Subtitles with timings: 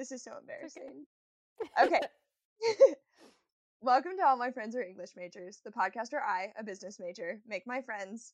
[0.00, 1.04] This is so embarrassing.
[1.78, 2.00] Okay.
[3.82, 7.38] Welcome to All My Friends Are English Majors, the podcast where I, a business major,
[7.46, 8.32] make my friends,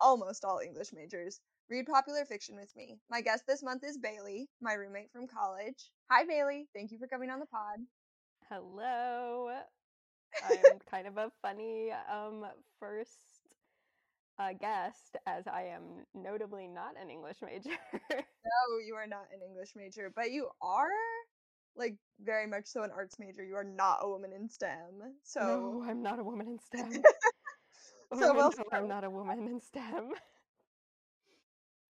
[0.00, 1.38] almost all English majors,
[1.70, 2.98] read popular fiction with me.
[3.08, 5.92] My guest this month is Bailey, my roommate from college.
[6.10, 6.66] Hi, Bailey.
[6.74, 7.78] Thank you for coming on the pod.
[8.50, 9.50] Hello.
[10.50, 12.44] I'm kind of a funny um,
[12.80, 13.37] first
[14.38, 17.76] uh, guest, as I am notably not an English major.
[18.10, 20.88] no, you are not an English major, but you are
[21.76, 23.44] like very much so an arts major.
[23.44, 25.14] You are not a woman in STEM.
[25.22, 27.02] So no, I'm not a woman in STEM.
[28.18, 30.10] so well, I'm not a woman in STEM.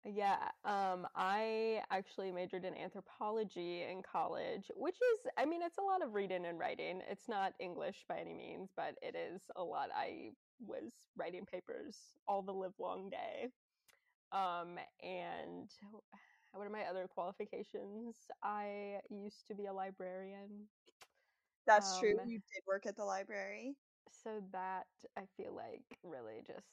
[0.03, 5.83] Yeah, um, I actually majored in anthropology in college, which is, I mean, it's a
[5.83, 7.03] lot of reading and writing.
[7.11, 9.91] It's not English by any means, but it is a lot.
[9.95, 11.97] I was writing papers
[12.29, 13.49] all the live long day.
[14.33, 15.71] Um, and
[16.53, 18.17] what are my other qualifications?
[18.43, 20.69] I used to be a librarian.
[21.67, 22.19] That's true.
[22.21, 23.77] Um, You did work at the library.
[24.25, 24.87] So that
[25.17, 26.67] I feel like really just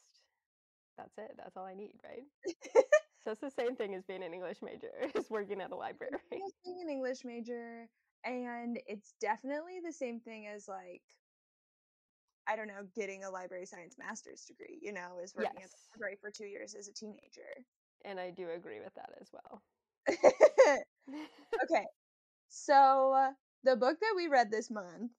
[0.97, 1.31] that's it.
[1.37, 2.23] That's all I need, right?
[3.23, 6.13] So it's the same thing as being an English major, is working at a library.
[6.31, 7.89] Being an English major,
[8.23, 11.03] and it's definitely the same thing as like,
[12.47, 14.79] I don't know, getting a library science master's degree.
[14.81, 17.65] You know, is working at the library for two years as a teenager.
[18.05, 19.61] And I do agree with that as well.
[21.63, 21.85] okay,
[22.49, 23.31] so uh,
[23.63, 25.11] the book that we read this month,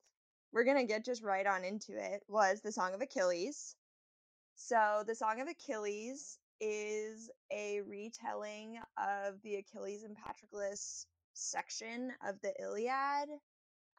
[0.52, 2.22] we're gonna get just right on into it.
[2.28, 3.76] Was the Song of Achilles.
[4.54, 12.40] So the Song of Achilles is a retelling of the Achilles and Patroclus section of
[12.42, 13.28] the Iliad.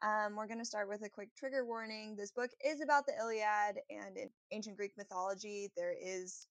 [0.02, 2.16] Um, we're going to start with a quick trigger warning.
[2.16, 6.46] This book is about the Iliad, and in ancient Greek mythology, there is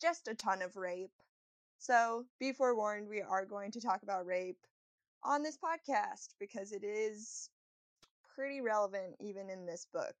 [0.00, 1.10] just a ton of rape.
[1.78, 4.56] So be forewarned, we are going to talk about rape
[5.22, 7.50] on this podcast because it is
[8.34, 10.14] pretty relevant even in this book.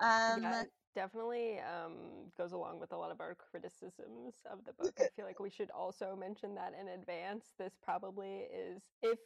[0.00, 0.62] Um, yeah,
[0.94, 1.94] definitely um,
[2.36, 4.92] goes along with a lot of our criticisms of the book.
[4.98, 7.54] I feel like we should also mention that in advance.
[7.58, 9.18] This probably is if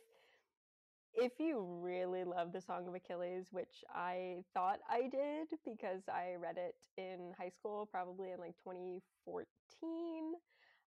[1.15, 6.37] if you really love the Song of Achilles, which I thought I did because I
[6.41, 10.35] read it in high school, probably in like 2014,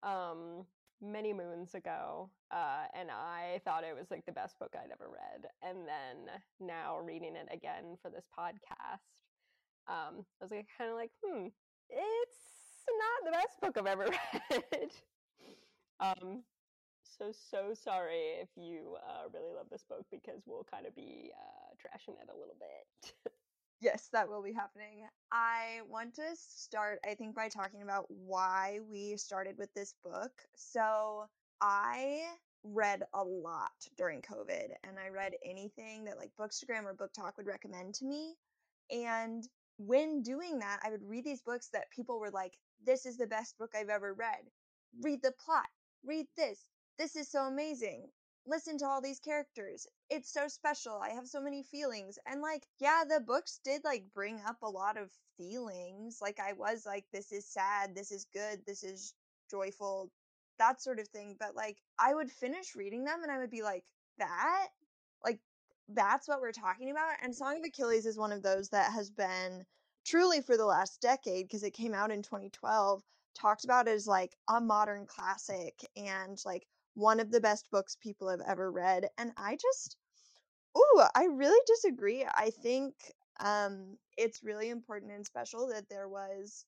[0.03, 0.65] um,
[1.03, 5.11] many moons ago, uh, and I thought it was like the best book I'd ever
[5.11, 5.51] read.
[5.63, 9.03] And then now reading it again for this podcast,
[9.89, 11.47] um, I was like, kind of like, hmm,
[11.91, 14.09] it's not the best book I've ever
[14.51, 14.91] read.
[16.01, 16.43] um,
[17.19, 21.33] so so sorry if you uh, really love this book because we'll kind of be
[21.35, 23.13] uh, trashing it a little bit.
[23.81, 25.07] Yes, that will be happening.
[25.31, 30.33] I want to start, I think, by talking about why we started with this book.
[30.57, 31.27] So,
[31.61, 32.23] I
[32.65, 37.47] read a lot during COVID, and I read anything that like Bookstagram or BookTok would
[37.47, 38.35] recommend to me.
[38.91, 39.47] And
[39.79, 43.27] when doing that, I would read these books that people were like, This is the
[43.27, 44.51] best book I've ever read.
[45.03, 45.69] Read the plot,
[46.03, 46.61] read this.
[46.99, 48.09] This is so amazing
[48.47, 49.87] listen to all these characters.
[50.09, 51.01] It's so special.
[51.03, 52.19] I have so many feelings.
[52.27, 56.19] And like, yeah, the books did like bring up a lot of feelings.
[56.23, 59.15] Like I was like this is sad, this is good, this is
[59.51, 60.11] joyful,
[60.59, 61.37] that sort of thing.
[61.39, 63.85] But like I would finish reading them and I would be like,
[64.19, 64.69] that?
[65.25, 65.41] Like
[65.89, 67.15] that's what we're talking about?
[67.23, 69.65] And Song of Achilles is one of those that has been
[70.07, 73.03] truly for the last decade because it came out in 2012
[73.35, 78.29] talked about as like a modern classic and like one of the best books people
[78.29, 79.97] have ever read and i just
[80.79, 82.25] ooh i really disagree.
[82.25, 82.95] I think
[83.41, 86.67] um it's really important and special that there was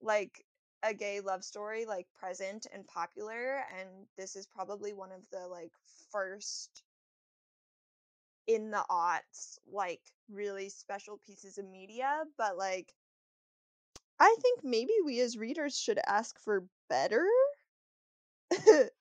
[0.00, 0.44] like
[0.82, 5.46] a gay love story like present and popular and this is probably one of the
[5.48, 5.72] like
[6.10, 6.84] first
[8.46, 12.94] in the aughts like really special pieces of media but like
[14.20, 17.26] i think maybe we as readers should ask for better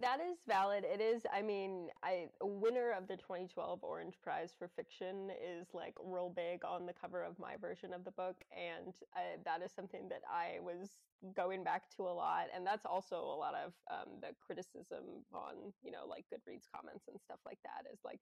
[0.00, 0.84] That is valid.
[0.84, 1.26] It is.
[1.32, 6.32] I mean, I a winner of the 2012 Orange Prize for Fiction is like real
[6.34, 10.08] big on the cover of my version of the book, and uh, that is something
[10.08, 10.96] that I was
[11.36, 12.48] going back to a lot.
[12.54, 15.04] And that's also a lot of um, the criticism
[15.34, 18.20] on you know like Goodreads comments and stuff like that is like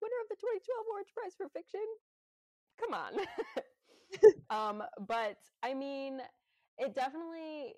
[0.00, 1.84] winner of the 2012 Orange Prize for Fiction.
[2.80, 3.12] Come on.
[4.50, 6.20] um, but I mean,
[6.78, 7.74] it definitely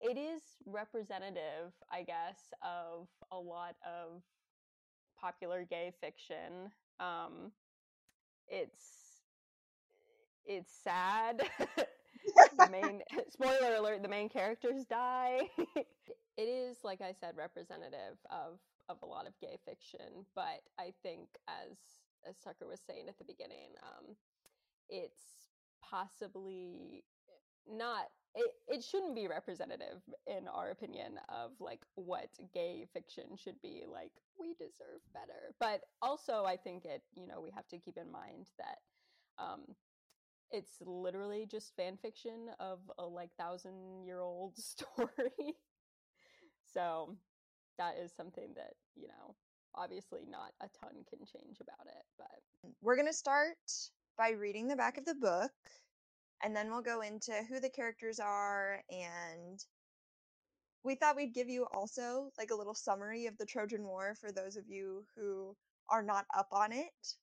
[0.00, 4.22] it is representative, I guess, of a lot of
[5.20, 6.70] popular gay fiction.
[7.00, 7.52] Um,
[8.48, 9.22] it's
[10.44, 11.42] it's sad.
[12.58, 15.40] the main spoiler alert: the main characters die.
[15.76, 18.58] it is, like I said, representative of
[18.88, 21.76] of a lot of gay fiction, but I think as
[22.28, 24.16] as Tucker was saying at the beginning, um,
[24.88, 25.20] it's
[25.82, 27.04] possibly
[27.70, 33.60] not it, it shouldn't be representative in our opinion of like what gay fiction should
[33.62, 35.54] be like we deserve better.
[35.58, 38.78] But also i think it you know we have to keep in mind that
[39.42, 39.60] um
[40.50, 45.56] it's literally just fan fiction of a like thousand year old story.
[46.72, 47.16] So
[47.78, 49.34] that is something that you know
[49.74, 53.56] obviously not a ton can change about it but we're going to start
[54.16, 55.52] by reading the back of the book
[56.42, 59.64] and then we'll go into who the characters are and
[60.84, 64.30] we thought we'd give you also like a little summary of the Trojan War for
[64.30, 65.56] those of you who
[65.90, 67.14] are not up on it.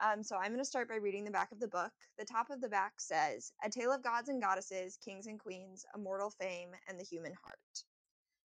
[0.00, 1.92] Um, so I'm going to start by reading the back of the book.
[2.18, 5.84] The top of the back says, A tale of gods and goddesses, kings and queens,
[5.94, 7.84] immortal fame, and the human heart.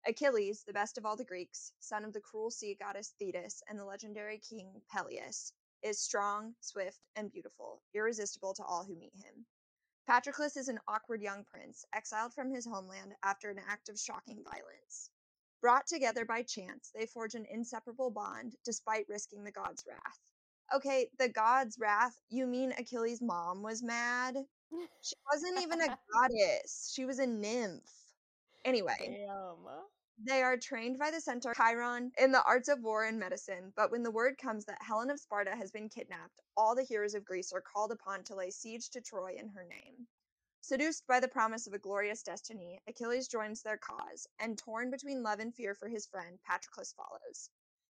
[0.07, 3.79] Achilles, the best of all the Greeks, son of the cruel sea goddess Thetis and
[3.79, 9.47] the legendary king Peleus, is strong, swift, and beautiful, irresistible to all who meet him.
[10.11, 14.43] Patroclus is an awkward young prince, exiled from his homeland after an act of shocking
[14.43, 15.09] violence.
[15.61, 20.19] Brought together by chance, they forge an inseparable bond despite risking the god's wrath.
[20.75, 22.19] Okay, the god's wrath?
[22.29, 24.35] You mean Achilles' mom was mad?
[25.01, 27.89] She wasn't even a goddess, she was a nymph.
[28.65, 28.97] Anyway.
[28.99, 29.69] Damn.
[30.23, 33.91] They are trained by the centaur Chiron in the arts of war and medicine, but
[33.91, 37.25] when the word comes that Helen of Sparta has been kidnapped, all the heroes of
[37.25, 40.07] Greece are called upon to lay siege to Troy in her name.
[40.61, 45.23] Seduced by the promise of a glorious destiny, Achilles joins their cause, and torn between
[45.23, 47.49] love and fear for his friend, Patroclus follows.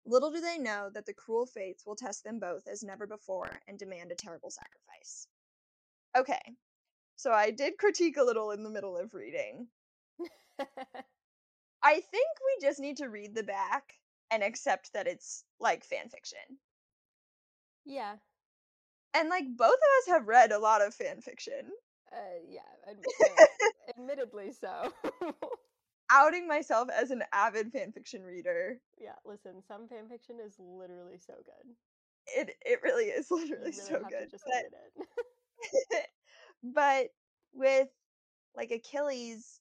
[0.05, 3.61] Little do they know that the cruel fates will test them both as never before
[3.69, 5.29] and demand a terrible sacrifice.
[6.17, 6.57] Okay,
[7.17, 9.69] so I did critique a little in the middle of reading.
[11.87, 13.95] I think we just need to read the back
[14.33, 16.59] and accept that it's like fan fiction.
[17.85, 18.17] Yeah.
[19.15, 21.71] And like both of us have read a lot of fan fiction.
[22.13, 23.47] Uh, yeah, ad-
[23.97, 24.93] admittedly so.
[26.11, 28.81] Outing myself as an avid fan fiction reader.
[28.99, 31.75] Yeah, listen, some fan fiction is literally so good.
[32.37, 34.33] It it really is literally really so good.
[34.33, 35.05] But,
[35.91, 36.07] it.
[36.65, 37.07] but
[37.55, 37.89] with
[38.57, 39.61] like Achilles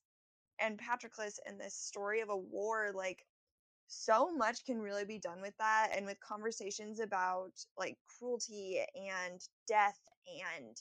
[0.60, 3.26] and Patroclus and this story of a war, like
[3.88, 9.42] so much can really be done with that and with conversations about like cruelty and
[9.68, 10.00] death
[10.58, 10.76] and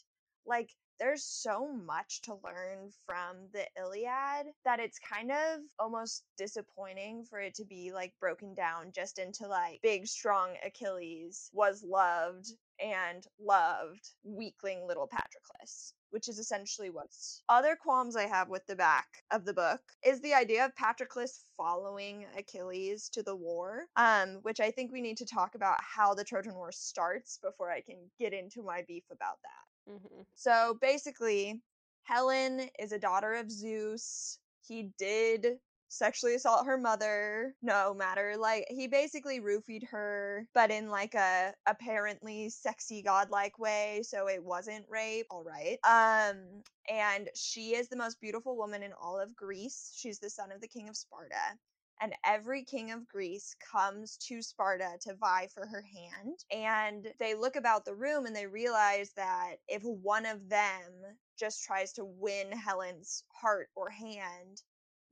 [0.46, 7.24] like there's so much to learn from the Iliad that it's kind of almost disappointing
[7.28, 12.46] for it to be like broken down just into like big strong Achilles was loved
[12.80, 18.76] and loved weakling little Patroclus, which is essentially what's other qualms I have with the
[18.76, 24.38] back of the book is the idea of Patroclus following Achilles to the war, um,
[24.42, 27.80] which I think we need to talk about how the Trojan War starts before I
[27.80, 29.92] can get into my beef about that.
[29.92, 30.22] Mm-hmm.
[30.36, 31.60] So basically,
[32.04, 34.38] Helen is a daughter of Zeus.
[34.64, 35.58] He did
[35.94, 37.54] sexually assault her mother.
[37.62, 44.02] No matter, like he basically roofied her, but in like a apparently sexy godlike way,
[44.04, 45.26] so it wasn't rape.
[45.30, 45.78] All right.
[45.84, 49.92] Um, and she is the most beautiful woman in all of Greece.
[49.96, 51.58] She's the son of the king of Sparta
[52.00, 56.38] and every king of Greece comes to Sparta to vie for her hand.
[56.50, 60.92] And they look about the room and they realize that if one of them
[61.38, 64.62] just tries to win Helen's heart or hand,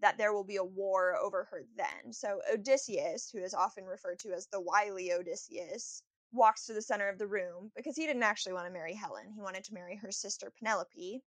[0.03, 2.13] that there will be a war over her then.
[2.13, 7.09] So Odysseus, who is often referred to as the wily Odysseus, walks to the center
[7.09, 9.33] of the room because he didn't actually want to marry Helen.
[9.35, 11.23] He wanted to marry her sister Penelope.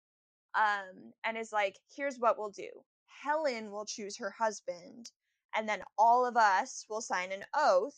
[0.55, 2.69] Um, and is like, here's what we'll do.
[3.23, 5.11] Helen will choose her husband,
[5.57, 7.97] and then all of us will sign an oath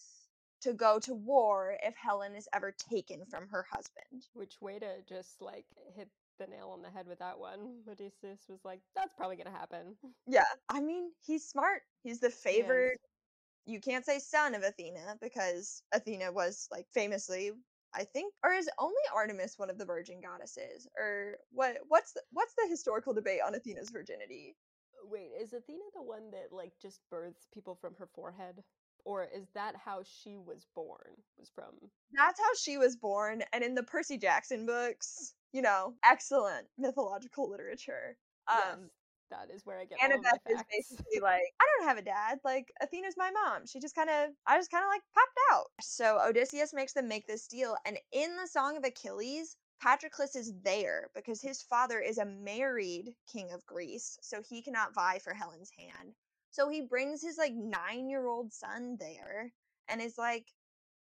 [0.62, 4.26] to go to war if Helen is ever taken from her husband.
[4.34, 5.66] Which way to just like
[5.96, 7.82] hit the nail on the head with that one.
[7.88, 9.96] Odysseus was like, that's probably gonna happen.
[10.26, 11.82] Yeah, I mean, he's smart.
[12.02, 12.96] He's the favored.
[13.66, 17.52] You can't say son of Athena because Athena was like famously,
[17.94, 21.78] I think, or is only Artemis one of the virgin goddesses, or what?
[21.88, 24.56] What's the what's the historical debate on Athena's virginity?
[25.04, 28.64] Wait, is Athena the one that like just births people from her forehead?
[29.04, 31.16] Or is that how she was born?
[31.38, 31.74] Was from
[32.16, 37.50] That's how she was born, and in the Percy Jackson books, you know, excellent mythological
[37.50, 38.16] literature.
[38.48, 38.90] Um, yes,
[39.30, 42.38] that is where I get Annabeth is basically like, I don't have a dad.
[42.44, 43.66] Like Athena's my mom.
[43.66, 45.66] She just kind of, I just kind of like popped out.
[45.80, 50.54] So Odysseus makes them make this deal, and in the Song of Achilles, Patroclus is
[50.62, 55.34] there because his father is a married king of Greece, so he cannot vie for
[55.34, 56.14] Helen's hand.
[56.54, 59.52] So he brings his like nine year old son there,
[59.88, 60.46] and is like,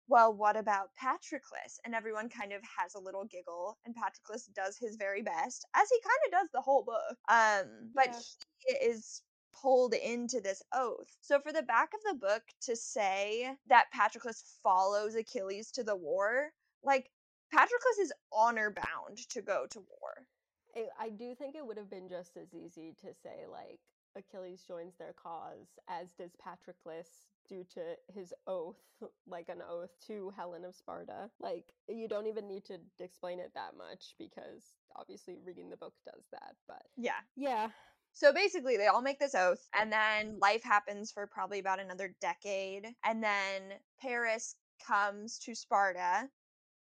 [0.08, 1.78] well, what about Patroclus?
[1.84, 5.90] And everyone kind of has a little giggle, and Patroclus does his very best, as
[5.90, 7.18] he kind of does the whole book.
[7.28, 8.20] Um, but Yeah.
[8.60, 9.20] he is
[9.52, 11.18] pulled into this oath.
[11.20, 15.96] So for the back of the book to say that Patroclus follows Achilles to the
[15.96, 17.10] war, like
[17.52, 20.26] Patroclus is honor bound to go to war.
[20.74, 23.80] I, I do think it would have been just as easy to say like
[24.16, 28.80] Achilles joins their cause, as does Patroclus due to his oath,
[29.26, 31.30] like an oath to Helen of Sparta.
[31.40, 35.94] Like you don't even need to explain it that much because obviously reading the book
[36.04, 36.54] does that.
[36.68, 37.20] But Yeah.
[37.36, 37.70] yeah,
[38.12, 42.14] So basically, they all make this oath, and then life happens for probably about another
[42.20, 42.86] decade.
[43.04, 46.28] And then Paris comes to Sparta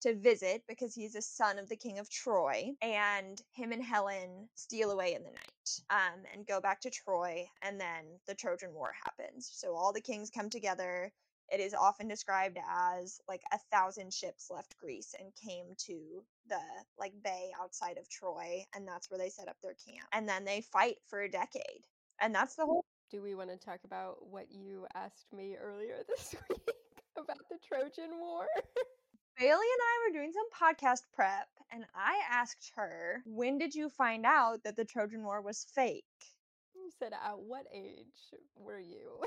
[0.02, 2.72] to visit because he's a son of the king of Troy.
[2.82, 7.46] And him and Helen steal away in the night um, and go back to Troy.
[7.62, 9.50] And then the Trojan War happens.
[9.52, 11.12] So all the kings come together.
[11.52, 16.60] It is often described as like a thousand ships left Greece and came to the
[16.98, 20.06] like bay outside of Troy, and that's where they set up their camp.
[20.12, 21.82] And then they fight for a decade,
[22.20, 22.84] and that's the whole.
[23.10, 26.70] do we want to talk about what you asked me earlier this week
[27.16, 28.46] about the Trojan War?
[29.40, 33.88] Bailey and I were doing some podcast prep, and I asked her, "When did you
[33.88, 36.04] find out that the Trojan War was fake?"
[36.74, 39.24] You said, at what age were you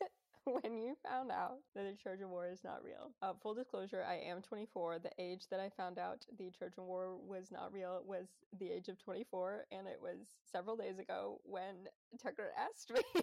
[0.44, 3.12] when you found out that the Trojan War is not real?
[3.22, 4.98] Uh, full disclosure, I am 24.
[5.00, 8.28] The age that I found out the Trojan War was not real was
[8.58, 10.18] the age of 24, and it was
[10.52, 11.88] several days ago when
[12.22, 13.02] Tucker asked me.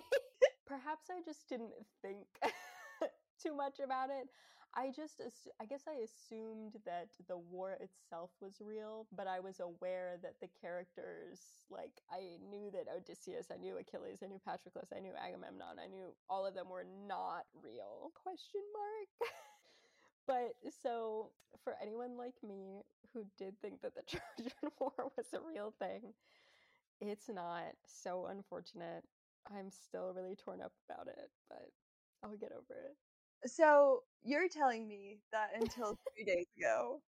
[0.68, 2.28] Perhaps I just didn't think
[3.42, 4.30] too much about it.
[4.77, 5.22] I just,
[5.60, 10.36] I guess I assumed that the war itself was real, but I was aware that
[10.39, 11.41] the characters,
[11.72, 15.88] like, I knew that Odysseus, I knew Achilles, I knew Patroclus, I knew Agamemnon, I
[15.88, 18.12] knew all of them were not real.
[18.22, 19.31] Question mark.
[20.27, 20.53] but
[20.84, 21.31] so,
[21.63, 26.13] for anyone like me who did think that the Trojan War was a real thing,
[27.01, 27.74] it's not.
[27.88, 29.03] So unfortunate.
[29.50, 31.72] I'm still really torn up about it, but
[32.22, 32.96] I'll get over it.
[33.46, 37.01] So you're telling me that until three days ago,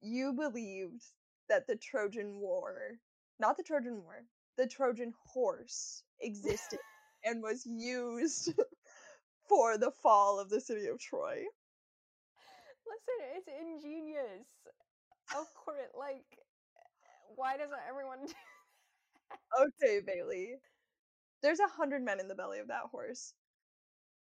[0.00, 1.04] you believed
[1.48, 3.00] that the Trojan War,
[3.38, 4.24] not the Trojan War,
[4.56, 6.80] the Trojan horse existed
[7.24, 8.52] and was used
[9.48, 11.44] for the fall of the city of Troy.
[12.86, 14.46] Listen, it's ingenious.
[15.36, 16.24] Of course, like,
[17.36, 18.32] why doesn't everyone do
[19.60, 20.56] Okay, Bailey.
[21.42, 23.34] There's a hundred men in the belly of that horse.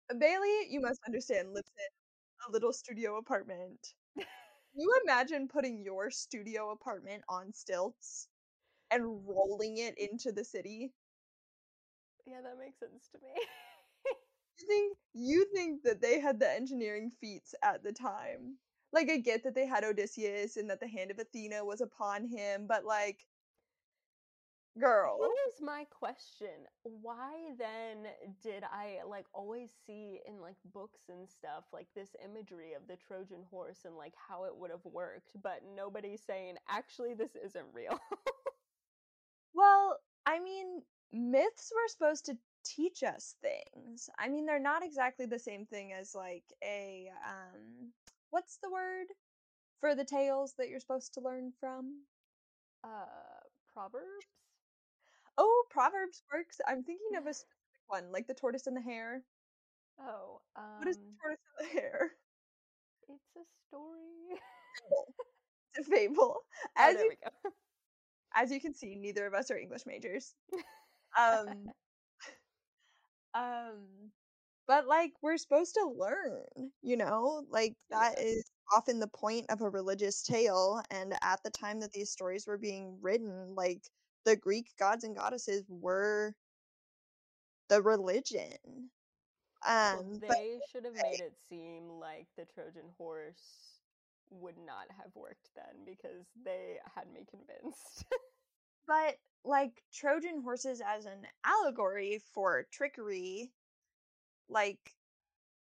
[0.09, 3.93] Uh, Bailey, you must understand, lives in a little studio apartment.
[4.75, 8.27] you imagine putting your studio apartment on stilts
[8.91, 10.93] and rolling it into the city?
[12.25, 13.29] Yeah, that makes sense to me.
[14.59, 18.57] You think you think that they had the engineering feats at the time?
[18.91, 22.25] Like I get that they had Odysseus and that the hand of Athena was upon
[22.27, 23.25] him, but like
[24.79, 25.17] girl.
[25.21, 26.67] Here's my question.
[26.83, 28.07] Why then
[28.43, 32.97] did I like always see in like books and stuff like this imagery of the
[32.97, 37.67] Trojan horse and like how it would have worked, but nobody's saying actually this isn't
[37.73, 37.99] real.
[39.53, 44.09] Well, I mean, myths were supposed to teach us things.
[44.19, 47.91] I mean, they're not exactly the same thing as like a um
[48.29, 49.07] what's the word
[49.79, 52.03] for the tales that you're supposed to learn from?
[52.83, 53.05] uh
[53.73, 54.36] Proverbs?
[55.37, 56.59] Oh, Proverbs works.
[56.67, 57.53] I'm thinking of a specific
[57.87, 59.25] one, like the tortoise and the hare.
[59.99, 62.17] Oh, um What is the tortoise and the hare?
[63.09, 64.41] it's a story.
[64.79, 65.15] Fable.
[65.75, 66.45] It's a fable.
[66.79, 67.51] oh, As there you, we go.
[68.33, 70.35] as you can see, neither of us are English majors.
[71.17, 71.71] Um
[73.33, 74.11] um
[74.67, 77.43] but like we're supposed to learn, you know?
[77.49, 81.91] Like that is often the point of a religious tale and at the time that
[81.91, 83.81] these stories were being written, like
[84.27, 86.35] the Greek gods and goddesses were
[87.69, 88.91] the religion.
[89.89, 90.37] Well, Um they but
[90.71, 93.81] should have made it seem like the Trojan horse
[94.29, 98.05] would not have worked then because they had me convinced.
[98.87, 103.53] but like Trojan horses as an allegory for trickery
[104.49, 104.95] like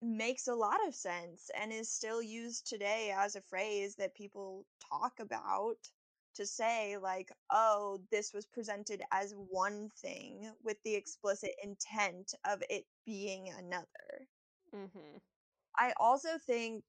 [0.02, 4.66] makes a lot of sense and is still used today as a phrase that people
[4.80, 5.90] talk about
[6.34, 12.62] to say like oh this was presented as one thing with the explicit intent of
[12.70, 14.28] it being another.
[14.72, 15.18] Hmm
[15.78, 16.84] i also think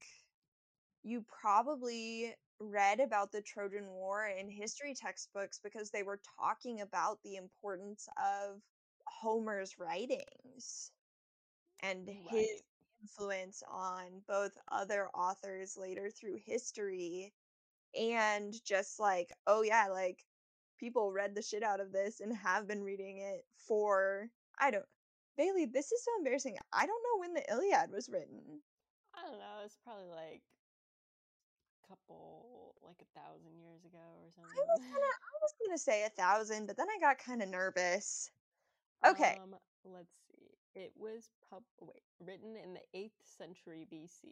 [1.04, 7.20] you probably read about the trojan war in history textbooks because they were talking about
[7.24, 8.62] the importance of
[9.06, 10.92] homer's writings
[11.82, 12.62] and his
[13.02, 17.34] influence on both other authors later through history
[18.00, 20.24] and just like, oh yeah, like
[20.80, 24.86] people read the shit out of this and have been reading it for I don't
[25.38, 26.58] Bailey, this is so embarrassing.
[26.72, 28.62] I don't know when the Iliad was written.
[29.14, 29.64] I don't know.
[29.66, 30.42] It's probably like
[31.84, 34.52] a couple, like a thousand years ago or something.
[34.52, 34.96] I was gonna,
[35.28, 38.32] I was gonna say a thousand, but then I got kind of nervous.
[39.06, 39.38] Okay.
[39.44, 40.80] Um, let's see.
[40.80, 41.64] It was pub.
[41.82, 44.32] Wait, written in the eighth century BC.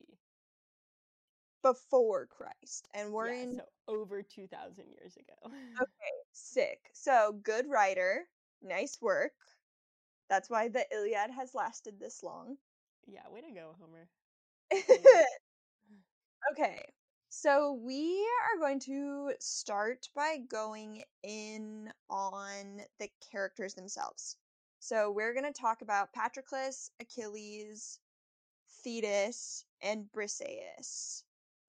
[1.63, 5.33] Before Christ, and we're yeah, in so over two thousand years ago.
[5.81, 6.79] okay, sick.
[6.93, 8.27] So good writer,
[8.61, 9.33] nice work.
[10.29, 12.57] That's why the Iliad has lasted this long.
[13.07, 14.09] yeah, way to go, Homer.
[16.51, 16.85] okay,
[17.29, 24.37] so we are going to start by going in on the characters themselves.
[24.79, 27.99] So we're going to talk about Patroclus, Achilles,
[28.83, 31.23] Thetis, and Briseis.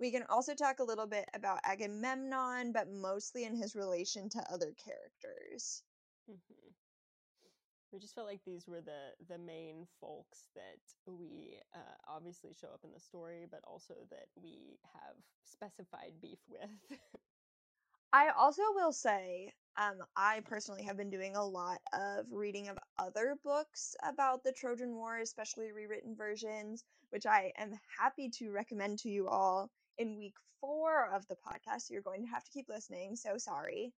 [0.04, 4.52] We can also talk a little bit about Agamemnon, but mostly in his relation to
[4.52, 5.82] other characters.
[6.30, 6.68] Mm-hmm.
[7.90, 12.68] We just felt like these were the the main folks that we uh, obviously show
[12.68, 16.98] up in the story, but also that we have specified beef with.
[18.12, 22.78] I also will say, um, I personally have been doing a lot of reading of
[22.98, 28.98] other books about the Trojan War, especially rewritten versions, which I am happy to recommend
[28.98, 31.90] to you all in week four of the podcast.
[31.90, 33.16] You're going to have to keep listening.
[33.16, 33.92] So sorry.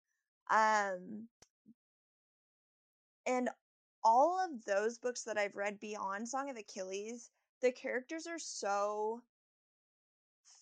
[0.50, 1.28] Um,
[3.26, 3.48] and
[4.04, 9.22] all of those books that I've read beyond Song of Achilles, the characters are so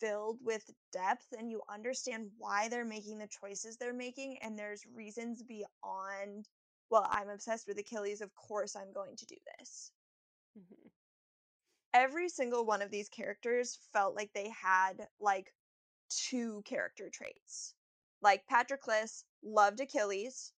[0.00, 4.82] filled with depth and you understand why they're making the choices they're making and there's
[4.94, 6.48] reasons beyond
[6.90, 9.90] well i'm obsessed with achilles of course i'm going to do this
[10.58, 10.88] mm-hmm.
[11.94, 15.54] Every single one of these characters felt like they had like
[16.10, 17.74] two character traits
[18.22, 20.52] like patroclus loved achilles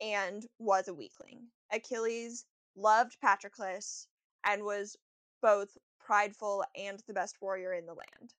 [0.00, 2.46] and was a weakling achilles
[2.76, 4.08] loved patroclus
[4.44, 4.96] and was
[5.42, 8.34] both prideful and the best warrior in the land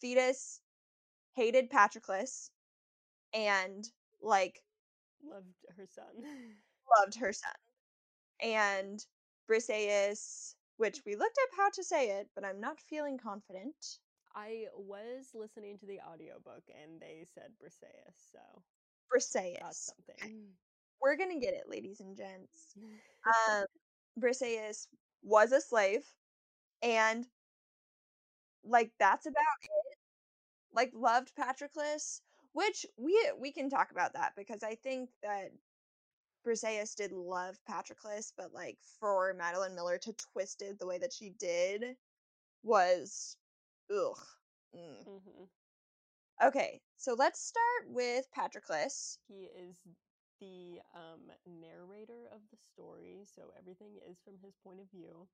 [0.00, 0.60] Thetis
[1.34, 2.50] hated Patroclus
[3.34, 3.90] and
[4.22, 4.62] like
[5.24, 6.24] loved her son.
[7.00, 7.52] loved her son.
[8.40, 9.04] And
[9.50, 13.98] Briseis, which we looked up how to say it, but I'm not feeling confident.
[14.34, 18.62] I was listening to the audiobook and they said Briseis, so
[19.12, 19.58] Briseis.
[19.60, 20.46] That's something.
[21.02, 22.74] We're gonna get it, ladies and gents.
[23.26, 23.64] um
[24.20, 24.86] Briseis
[25.22, 26.04] was a slave
[26.82, 27.26] and
[28.64, 29.98] like that's about it.
[30.72, 32.20] Like loved Patroclus,
[32.52, 35.50] which we we can talk about that because I think that
[36.48, 41.12] Briseis did love Patroclus, but like for Madeline Miller to twist it the way that
[41.12, 41.84] she did
[42.62, 43.36] was
[43.90, 44.18] ugh.
[44.74, 45.06] Mm.
[45.06, 46.46] Mm-hmm.
[46.48, 49.18] Okay, so let's start with Patroclus.
[49.26, 49.76] He is
[50.40, 51.20] the um,
[51.60, 55.28] narrator of the story, so everything is from his point of view.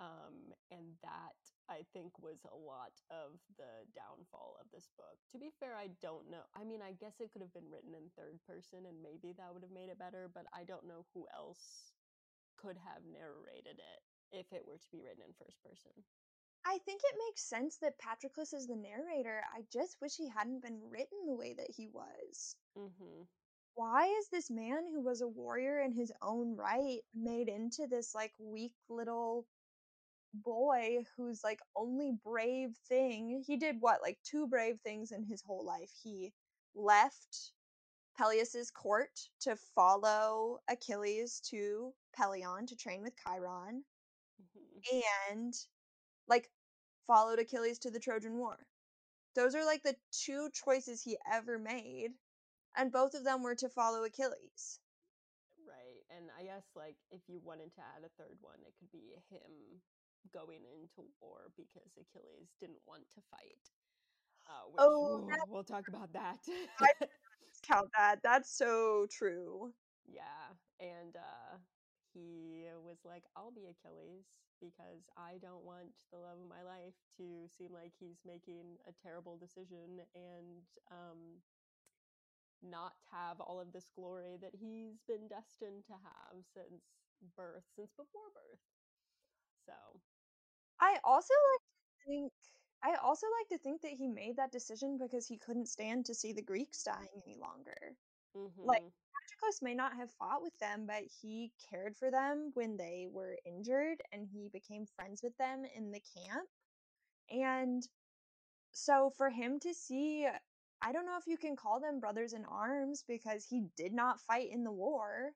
[0.00, 1.36] Um, and that
[1.68, 5.20] I think was a lot of the downfall of this book.
[5.30, 6.40] To be fair, I don't know.
[6.56, 9.52] I mean, I guess it could have been written in third person and maybe that
[9.52, 11.92] would have made it better, but I don't know who else
[12.56, 14.00] could have narrated it
[14.32, 15.92] if it were to be written in first person.
[16.66, 19.42] I think it makes sense that Patroclus is the narrator.
[19.54, 22.56] I just wish he hadn't been written the way that he was.
[22.76, 23.24] Mm-hmm.
[23.74, 28.14] Why is this man who was a warrior in his own right made into this
[28.14, 29.46] like weak little
[30.34, 35.42] boy who's like only brave thing he did what like two brave things in his
[35.42, 35.90] whole life.
[36.02, 36.32] He
[36.74, 37.52] left
[38.16, 43.82] peleus's court to follow achilles to pelion to train with chiron
[44.42, 45.00] mm-hmm.
[45.30, 45.54] and
[46.28, 46.50] like
[47.06, 48.56] followed achilles to the trojan war.
[49.34, 52.10] Those are like the two choices he ever made
[52.76, 54.80] and both of them were to follow achilles.
[55.66, 58.90] Right and i guess like if you wanted to add a third one it could
[58.92, 59.80] be him
[60.32, 63.64] going into war because Achilles didn't want to fight.
[64.48, 66.38] Uh, which, oh, ooh, we'll talk about that.
[66.80, 66.90] I
[67.62, 68.16] count that.
[68.22, 69.72] That's so true.
[70.06, 71.58] Yeah, and uh,
[72.14, 74.26] he was like, "I'll be Achilles
[74.60, 78.92] because I don't want the love of my life to seem like he's making a
[79.02, 81.40] terrible decision and um,
[82.62, 86.84] not have all of this glory that he's been destined to have since
[87.36, 88.60] birth, since before birth."
[89.66, 90.00] So
[90.80, 92.32] I also like to think
[92.82, 96.14] I also like to think that he made that decision because he couldn't stand to
[96.14, 97.94] see the Greeks dying any longer.
[98.34, 98.64] Mm-hmm.
[98.64, 103.06] Like Patroclus may not have fought with them, but he cared for them when they
[103.10, 106.48] were injured and he became friends with them in the camp.
[107.30, 107.86] And
[108.72, 110.26] so for him to see,
[110.80, 114.20] I don't know if you can call them brothers in arms because he did not
[114.20, 115.32] fight in the war,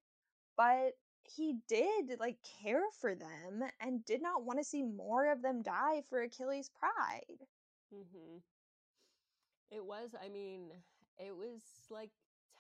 [0.57, 0.93] but
[1.27, 5.63] he did like care for them and did not want to see more of them
[5.63, 7.47] die for Achilles' pride.
[7.93, 8.39] Mm-hmm.
[9.71, 10.71] It was, I mean,
[11.19, 12.11] it was like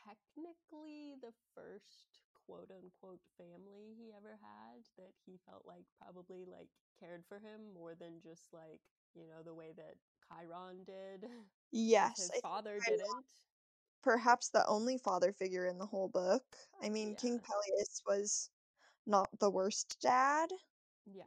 [0.04, 6.68] technically the first quote unquote family he ever had that he felt like probably like
[6.98, 8.80] cared for him more than just like,
[9.14, 9.96] you know, the way that
[10.28, 11.28] Chiron did.
[11.72, 13.26] Yes, His I father didn't.
[14.02, 16.56] perhaps the only father figure in the whole book.
[16.82, 17.46] I mean, King Yeah.
[17.46, 18.50] Peleus was
[19.06, 20.50] not the worst dad.
[21.06, 21.24] Yeah,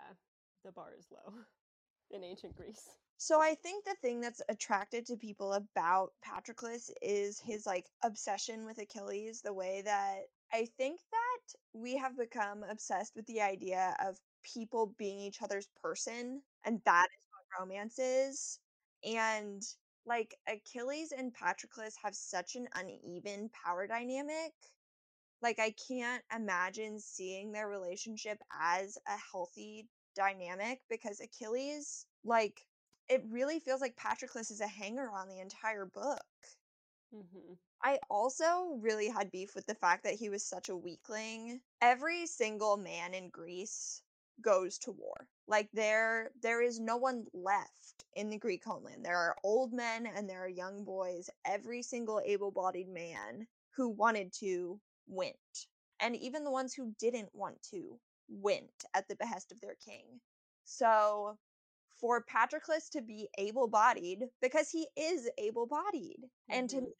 [0.63, 1.33] the bar is low
[2.11, 2.89] in ancient Greece.
[3.19, 8.65] So I think the thing that's attracted to people about Patroclus is his like obsession
[8.65, 10.19] with Achilles, the way that
[10.53, 15.67] I think that we have become obsessed with the idea of people being each other's
[15.81, 18.59] person, and that is what romance is.
[19.03, 19.63] And
[20.05, 24.53] like Achilles and Patroclus have such an uneven power dynamic.
[25.41, 32.65] Like I can't imagine seeing their relationship as a healthy dynamic because Achilles like
[33.09, 36.25] it really feels like Patroclus is a hanger on the entire book.
[37.15, 37.53] Mm-hmm.
[37.83, 41.61] I also really had beef with the fact that he was such a weakling.
[41.81, 44.01] Every single man in Greece
[44.41, 45.27] goes to war.
[45.47, 49.05] Like there there is no one left in the Greek homeland.
[49.05, 51.29] There are old men and there are young boys.
[51.45, 55.67] Every single able-bodied man who wanted to went.
[55.99, 60.21] And even the ones who didn't want to went at the behest of their king.
[60.65, 61.39] So
[61.89, 66.81] for Patroclus to be able bodied, because he is able bodied, and to Mhm.
[66.81, 66.91] not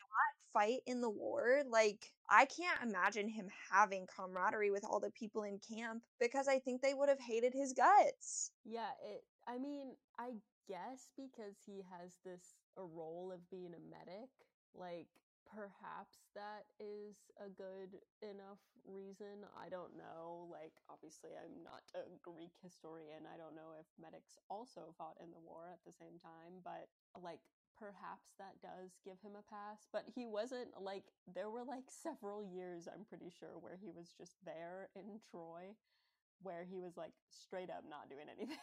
[0.53, 5.43] fight in the war, like, I can't imagine him having camaraderie with all the people
[5.43, 8.51] in camp because I think they would have hated his guts.
[8.63, 10.35] Yeah, it I mean, I
[10.67, 14.29] guess because he has this a role of being a medic,
[14.73, 15.07] like
[15.47, 19.47] perhaps that is a good enough reason.
[19.55, 20.47] I don't know.
[20.51, 23.25] Like obviously I'm not a Greek historian.
[23.25, 26.87] I don't know if medics also fought in the war at the same time, but
[27.15, 27.41] like
[27.77, 32.43] perhaps that does give him a pass, but he wasn't like there were like several
[32.43, 35.75] years I'm pretty sure where he was just there in Troy
[36.43, 38.57] where he was like straight up not doing anything.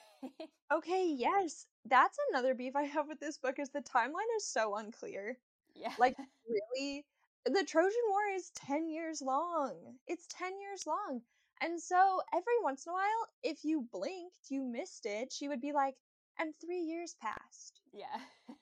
[0.73, 4.75] Okay, yes, that's another beef I have with this book is the timeline is so
[4.75, 5.39] unclear.
[5.75, 5.93] Yeah.
[5.99, 6.17] Like,
[6.49, 7.05] really?
[7.45, 9.99] The Trojan War is 10 years long.
[10.07, 11.23] It's 10 years long.
[11.61, 15.61] And so every once in a while, if you blinked, you missed it, she would
[15.61, 15.95] be like,
[16.39, 17.81] and three years passed.
[17.93, 18.21] yeah.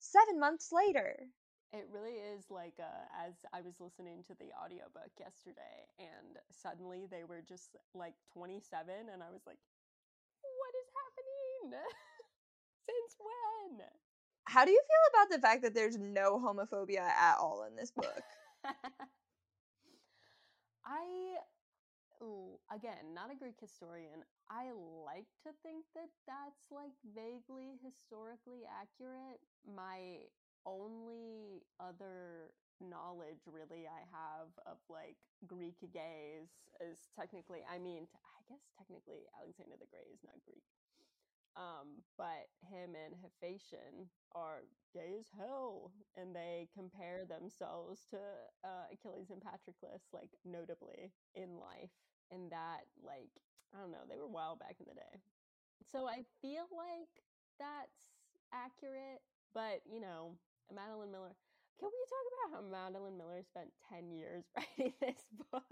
[0.00, 1.28] Seven months later.
[1.72, 7.06] It really is like uh, as I was listening to the audiobook yesterday and suddenly
[7.10, 9.58] they were just like 27 and I was like
[10.42, 11.80] what is happening?
[12.86, 13.86] Since when?
[14.44, 17.90] How do you feel about the fact that there's no homophobia at all in this
[17.90, 18.22] book?
[20.84, 21.38] I
[22.72, 24.22] again, not a Greek historian.
[24.50, 24.70] I
[25.04, 29.40] like to think that that's like vaguely historically accurate.
[29.66, 30.28] My
[30.66, 36.50] only other knowledge really I have of like Greek gays
[36.82, 40.66] is technically I mean I guess technically Alexander the Great is not Greek.
[41.56, 44.62] Um, but him and Hephaestion are
[44.94, 48.18] gay as hell, and they compare themselves to
[48.64, 51.92] uh, Achilles and Patroclus, like notably in life,
[52.30, 53.30] and that like
[53.74, 55.20] I don't know, they were wild back in the day.
[55.92, 57.10] So I feel like
[57.58, 58.08] that's
[58.52, 59.20] accurate,
[59.54, 60.36] but you know,
[60.74, 61.34] Madeline Miller.
[61.80, 65.64] Can we talk about how Madeline Miller spent ten years writing this book?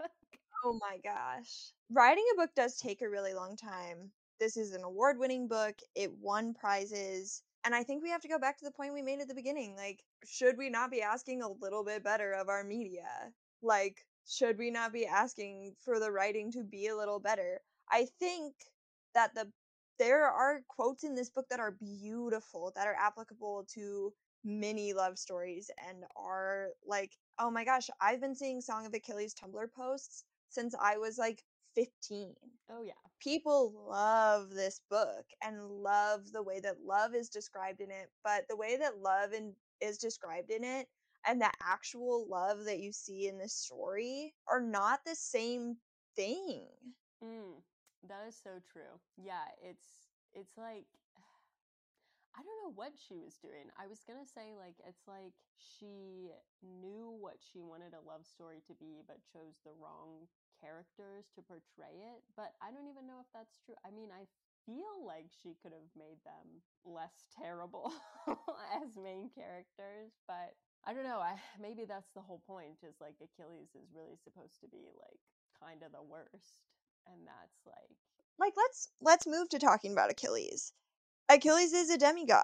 [0.65, 1.73] Oh my gosh.
[1.91, 4.11] Writing a book does take a really long time.
[4.41, 7.43] This is an award winning book, it won prizes.
[7.63, 9.35] And I think we have to go back to the point we made at the
[9.35, 9.75] beginning.
[9.75, 13.05] Like, should we not be asking a little bit better of our media?
[13.61, 17.61] Like, should we not be asking for the writing to be a little better?
[17.91, 18.55] I think
[19.13, 19.47] that the
[19.99, 24.11] there are quotes in this book that are beautiful, that are applicable to
[24.43, 29.35] many love stories and are like, oh my gosh, I've been seeing Song of Achilles
[29.35, 31.43] Tumblr posts since I was like
[31.75, 32.35] 15.
[32.71, 32.93] Oh yeah.
[33.19, 38.45] People love this book and love the way that love is described in it, but
[38.49, 40.87] the way that love in, is described in it
[41.27, 45.77] and the actual love that you see in this story are not the same
[46.15, 46.67] thing.
[47.23, 47.61] Mm,
[48.07, 48.99] that is so true.
[49.17, 49.87] Yeah, it's
[50.33, 50.85] it's like
[52.35, 53.67] I don't know what she was doing.
[53.75, 56.31] I was gonna say like it's like she
[56.63, 60.31] knew what she wanted a love story to be, but chose the wrong
[60.63, 62.23] characters to portray it.
[62.39, 63.75] But I don't even know if that's true.
[63.83, 64.29] I mean, I
[64.63, 67.91] feel like she could have made them less terrible
[68.79, 70.55] as main characters, but
[70.87, 71.19] I don't know.
[71.19, 75.19] I maybe that's the whole point is like Achilles is really supposed to be like
[75.59, 76.63] kind of the worst
[77.07, 77.97] and that's like
[78.39, 80.73] like let's let's move to talking about Achilles.
[81.31, 82.43] Achilles is a demigod.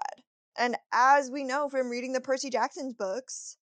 [0.56, 3.58] And as we know from reading the Percy Jackson's books,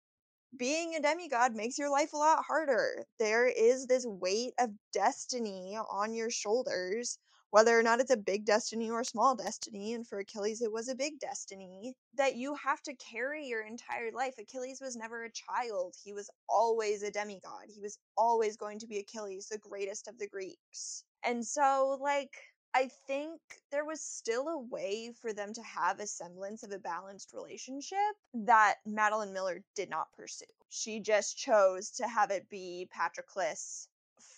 [0.55, 3.03] being a demigod makes your life a lot harder.
[3.17, 7.17] There is this weight of destiny on your shoulders,
[7.49, 9.93] whether or not it's a big destiny or a small destiny.
[9.93, 14.11] And for Achilles, it was a big destiny that you have to carry your entire
[14.11, 14.35] life.
[14.37, 17.65] Achilles was never a child, he was always a demigod.
[17.73, 21.03] He was always going to be Achilles, the greatest of the Greeks.
[21.23, 22.35] And so, like,
[22.75, 23.39] I think
[23.71, 27.97] there was still a way for them to have a semblance of a balanced relationship
[28.33, 30.43] that Madeline Miller did not pursue.
[30.67, 33.87] She just chose to have it be Patroclus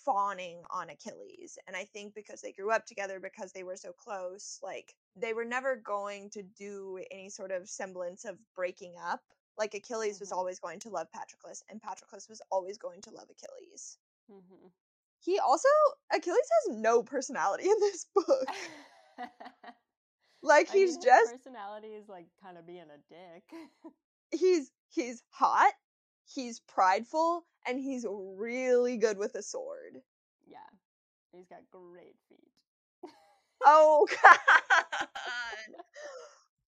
[0.05, 1.57] fawning on Achilles.
[1.65, 5.33] And I think because they grew up together, because they were so close, like they
[5.33, 9.21] were never going to do any sort of semblance of breaking up.
[9.57, 10.21] Like Achilles mm-hmm.
[10.21, 13.97] was always going to love Patroclus, and Patroclus was always going to love Achilles.
[14.31, 14.67] Mm-hmm.
[15.19, 15.67] He also
[16.13, 18.47] Achilles has no personality in this book.
[20.41, 23.43] like he's I mean, just personality is like kind of being a dick.
[24.31, 25.73] he's he's hot,
[26.25, 29.97] he's prideful, and he's really good with a sword.
[30.45, 30.57] Yeah.
[31.33, 33.11] He's got great feet.
[33.65, 34.37] oh god.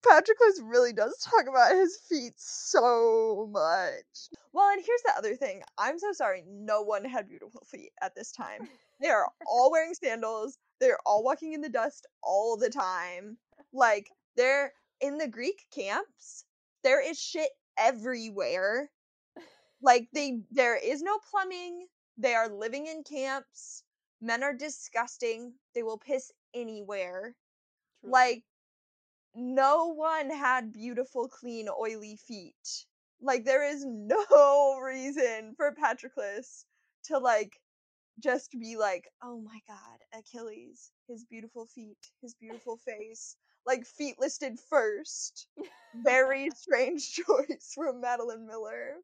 [0.03, 4.29] Patroclus really does talk about his feet so much.
[4.53, 5.61] Well, and here's the other thing.
[5.77, 6.43] I'm so sorry.
[6.47, 8.67] No one had beautiful feet at this time.
[9.01, 10.57] They are all wearing sandals.
[10.79, 13.37] They're all walking in the dust all the time.
[13.73, 16.45] Like, they're in the Greek camps.
[16.83, 18.89] There is shit everywhere.
[19.81, 21.87] Like, they there is no plumbing.
[22.17, 23.83] They are living in camps.
[24.21, 25.53] Men are disgusting.
[25.75, 27.35] They will piss anywhere.
[28.01, 28.11] True.
[28.11, 28.43] Like
[29.39, 32.85] no one had beautiful, clean, oily feet.
[33.21, 36.65] Like there is no reason for Patroclus
[37.05, 37.59] to like
[38.19, 44.19] just be like, "Oh my god, Achilles, his beautiful feet, his beautiful face." Like feet
[44.19, 45.47] listed first.
[45.93, 48.97] Very strange choice from Madeline Miller.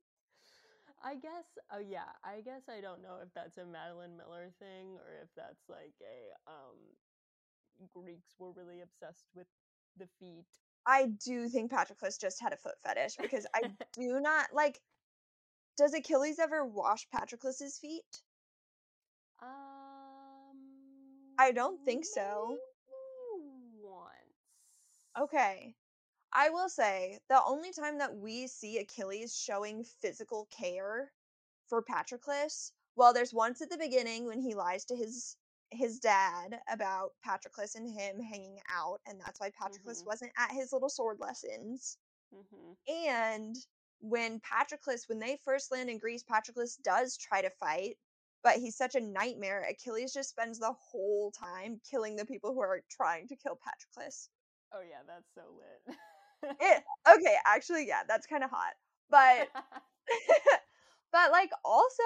[1.03, 4.97] I guess oh yeah, I guess I don't know if that's a Madeline Miller thing
[4.97, 6.77] or if that's like a um
[7.93, 9.47] Greeks were really obsessed with
[9.97, 10.45] the feet.
[10.87, 13.61] I do think Patroclus just had a foot fetish because I
[13.93, 14.79] do not like.
[15.77, 18.21] Does Achilles ever wash Patroclus's feet?
[19.41, 20.57] Um,
[21.37, 22.57] I don't think so.
[23.83, 24.15] Once.
[25.19, 25.75] Okay.
[26.31, 31.11] I will say the only time that we see Achilles showing physical care
[31.67, 35.35] for Patroclus, well, there's once at the beginning when he lies to his
[35.71, 40.07] his dad about Patroclus and him hanging out, and that's why Patroclus mm-hmm.
[40.07, 41.97] wasn't at his little sword lessons.
[42.33, 43.05] Mm-hmm.
[43.07, 43.55] And
[43.99, 47.97] when Patroclus, when they first land in Greece, Patroclus does try to fight,
[48.43, 49.65] but he's such a nightmare.
[49.69, 54.29] Achilles just spends the whole time killing the people who are trying to kill Patroclus.
[54.73, 56.57] Oh yeah, that's so lit.
[56.61, 58.73] it okay, actually, yeah, that's kind of hot,
[59.09, 59.49] but
[61.11, 62.03] but like also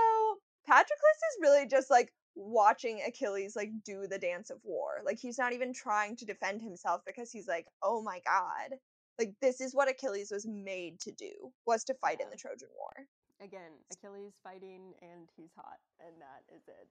[0.68, 5.02] Patroclus is really just like watching Achilles like do the dance of war.
[5.06, 8.78] Like he's not even trying to defend himself because he's like, "Oh my god.
[9.20, 11.32] Like this is what Achilles was made to do,
[11.66, 12.26] was to fight yeah.
[12.26, 13.06] in the Trojan War."
[13.42, 16.88] Again, Achilles fighting and he's hot and that is it.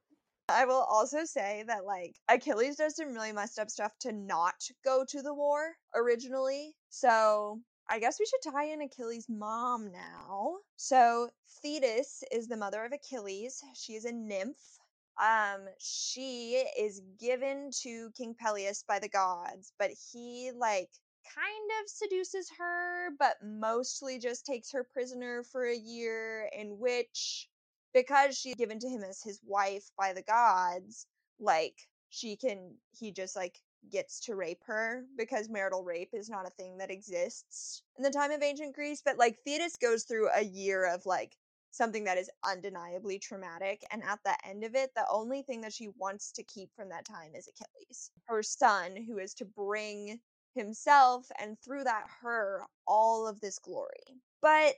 [0.50, 4.54] I will also say that like Achilles does some really messed up stuff to not
[4.84, 6.74] go to the war originally.
[6.88, 10.56] So I guess we should tie in Achilles' mom now.
[10.76, 11.30] So
[11.62, 13.62] Thetis is the mother of Achilles.
[13.74, 14.77] She is a nymph
[15.20, 20.90] um she is given to king peleus by the gods but he like
[21.34, 27.48] kind of seduces her but mostly just takes her prisoner for a year in which
[27.92, 31.06] because she's given to him as his wife by the gods
[31.40, 31.74] like
[32.10, 36.50] she can he just like gets to rape her because marital rape is not a
[36.50, 40.42] thing that exists in the time of ancient greece but like thetis goes through a
[40.42, 41.36] year of like
[41.70, 43.84] something that is undeniably traumatic.
[43.90, 46.88] And at the end of it, the only thing that she wants to keep from
[46.90, 50.20] that time is Achilles, her son, who is to bring
[50.54, 54.20] himself and through that her all of this glory.
[54.42, 54.74] But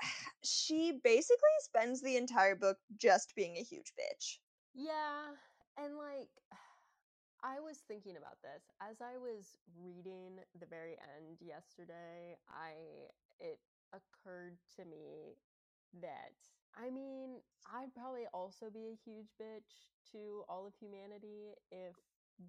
[0.44, 4.38] she basically spends the entire book just being a huge bitch.
[4.74, 5.34] Yeah,
[5.78, 6.30] and like
[7.44, 12.36] I was thinking about this as I was reading the very end yesterday.
[12.48, 12.72] I
[13.38, 13.58] it
[13.92, 15.36] occurred to me
[16.02, 16.34] that
[16.76, 17.38] I mean,
[17.70, 21.94] I'd probably also be a huge bitch to all of humanity if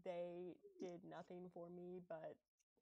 [0.03, 2.35] they did nothing for me but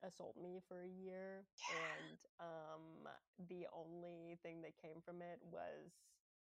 [0.04, 3.08] assault me for a year and um
[3.50, 5.92] the only thing that came from it was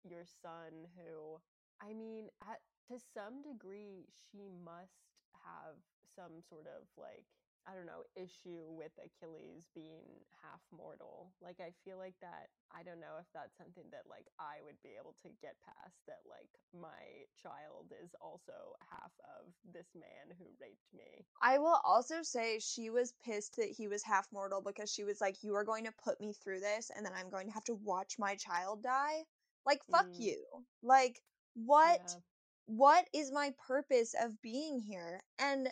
[0.04, 1.40] your son who
[1.80, 5.02] I mean at to some degree she must
[5.44, 5.76] have
[6.14, 7.26] some sort of like
[7.66, 10.06] I don't know, issue with Achilles being
[10.42, 11.34] half mortal.
[11.42, 14.78] Like I feel like that I don't know if that's something that like I would
[14.82, 20.34] be able to get past that like my child is also half of this man
[20.38, 21.26] who raped me.
[21.42, 25.20] I will also say she was pissed that he was half mortal because she was
[25.20, 27.64] like, You are going to put me through this and then I'm going to have
[27.64, 29.24] to watch my child die.
[29.64, 30.16] Like, fuck Mm.
[30.16, 30.44] you.
[30.82, 31.20] Like,
[31.54, 32.20] what Yeah.
[32.66, 35.22] what is my purpose of being here?
[35.38, 35.68] And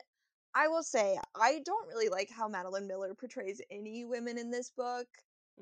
[0.54, 4.70] I will say, I don't really like how Madeline Miller portrays any women in this
[4.70, 5.06] book.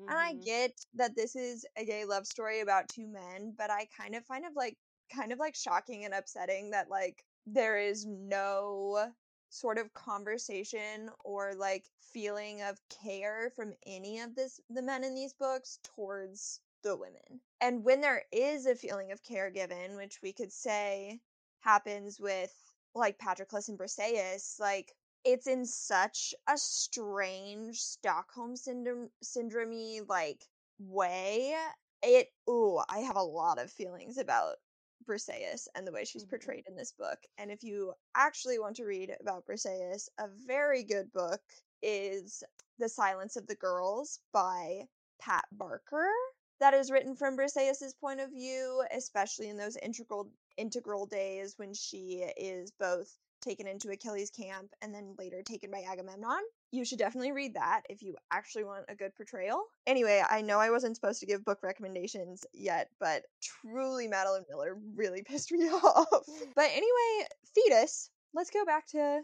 [0.07, 0.43] And I Mhm.
[0.43, 4.25] get that this is a gay love story about two men, but I kind of
[4.25, 4.77] find of like
[5.13, 9.13] kind of like shocking and upsetting that like there is no
[9.49, 15.15] sort of conversation or like feeling of care from any of this the men in
[15.15, 17.41] these books towards the women.
[17.61, 21.21] And when there is a feeling of care given, which we could say
[21.61, 30.01] happens with like Patroclus and Briseis, like it's in such a strange Stockholm syndrome syndromey
[30.07, 30.47] like
[30.79, 31.55] way.
[32.01, 34.57] It ooh, I have a lot of feelings about
[35.05, 36.29] Briseis and the way she's Mhm.
[36.29, 37.19] portrayed in this book.
[37.37, 41.41] And if you actually want to read about Briseis, a very good book
[41.81, 42.43] is
[42.79, 44.87] The Silence of the Girls by
[45.19, 46.11] Pat Barker.
[46.59, 51.73] That is written from Briseis's point of view, especially in those integral integral days when
[51.73, 56.41] she is both taken into Achilles' camp and then later taken by Agamemnon.
[56.71, 59.63] You should definitely read that if you actually want a good portrayal.
[59.85, 64.77] Anyway, I know I wasn't supposed to give book recommendations yet, but truly Madeline Miller
[64.95, 66.25] really pissed me off.
[66.55, 68.09] But anyway, Thetis.
[68.33, 69.21] Let's go back to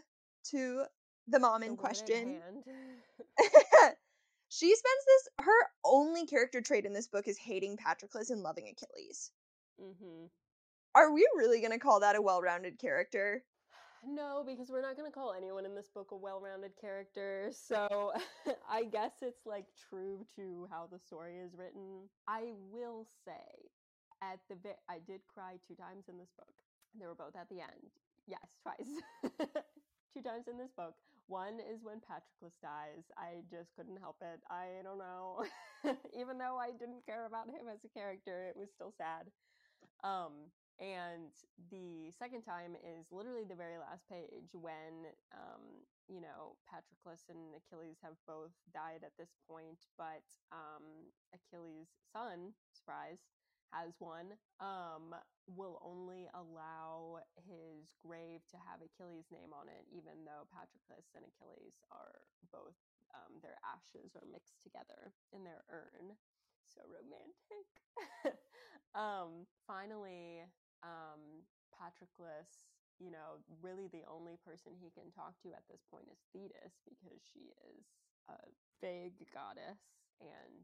[0.50, 0.84] to
[1.26, 2.40] the mom in question.
[4.50, 8.66] she spends this her only character trait in this book is hating Patroclus and loving
[8.68, 9.30] Achilles.
[9.80, 10.26] Mm-hmm.
[10.96, 13.42] Are we really going to call that a well-rounded character?
[14.02, 17.52] No, because we're not going to call anyone in this book a well rounded character.
[17.52, 18.14] So
[18.70, 22.08] I guess it's like true to how the story is written.
[22.26, 23.68] I will say,
[24.22, 26.54] at the vi- I did cry two times in this book.
[26.98, 27.92] They were both at the end.
[28.26, 28.88] Yes, twice.
[30.14, 30.94] two times in this book.
[31.30, 33.06] One is when Patroclus dies.
[33.14, 34.42] I just couldn't help it.
[34.50, 35.46] I don't know.
[36.18, 39.30] Even though I didn't care about him as a character, it was still sad.
[40.02, 40.50] Um,
[40.82, 41.30] and
[41.70, 47.54] the second time is literally the very last page when, um, you know, Patroclus and
[47.54, 53.22] Achilles have both died at this point, but um, Achilles' son, surprise,
[53.72, 55.14] has one, um,
[55.46, 61.26] will only allow his grave to have Achilles' name on it, even though Patroclus and
[61.26, 62.78] Achilles are both,
[63.14, 66.14] um, their ashes are mixed together in their urn.
[66.66, 67.66] So romantic.
[68.94, 70.46] um, finally,
[70.82, 71.42] um,
[71.74, 76.20] Patroclus, you know, really the only person he can talk to at this point is
[76.30, 77.82] Thetis because she is
[78.28, 78.38] a
[78.78, 79.80] vague goddess
[80.20, 80.62] and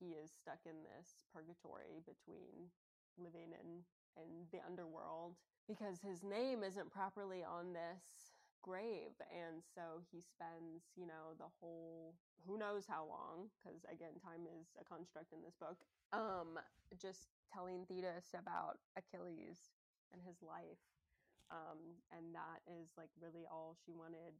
[0.00, 2.70] he is stuck in this purgatory between
[3.18, 3.84] living in
[4.16, 5.36] and the underworld
[5.68, 9.16] because his name isn't properly on this grave.
[9.32, 12.14] And so he spends you know the whole
[12.46, 15.78] who knows how long because again time is a construct in this book
[16.12, 16.58] um
[16.98, 19.70] just telling thetis about achilles
[20.12, 20.82] and his life
[21.50, 24.34] um and that is like really all she wanted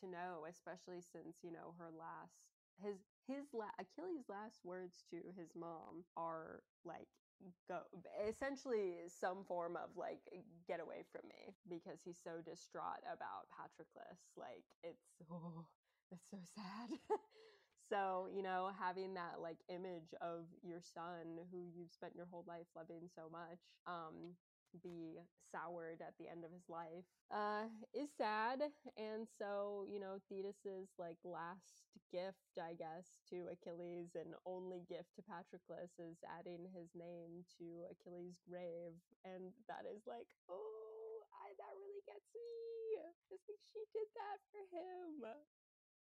[0.00, 2.40] to know especially since you know her last
[2.80, 7.08] his his la- achilles last words to his mom are like
[7.68, 7.80] go
[8.28, 10.20] essentially some form of like
[10.68, 15.66] get away from me because he's so distraught about Patroclus like it's oh
[16.10, 16.90] it's so sad.
[17.88, 22.44] So you know having that like image of your son who you've spent your whole
[22.46, 24.36] life loving so much um
[24.78, 28.60] be soured at the end of his life uh is sad.
[28.96, 35.12] And so you know thetis's like last gift i guess to achilles and only gift
[35.16, 38.96] to patroclus is adding his name to achilles grave.
[39.24, 43.02] And that is like oh I, that really gets me.
[43.32, 45.61] It's like she did that for him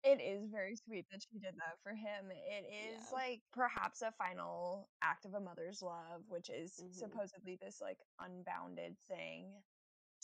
[0.03, 2.31] It is very sweet that she did that for him.
[2.31, 2.65] It
[2.97, 3.11] is Yeah.
[3.11, 6.91] like perhaps a final act of a mother's love, which is Mhm.
[6.91, 9.63] supposedly this like unbounded thing.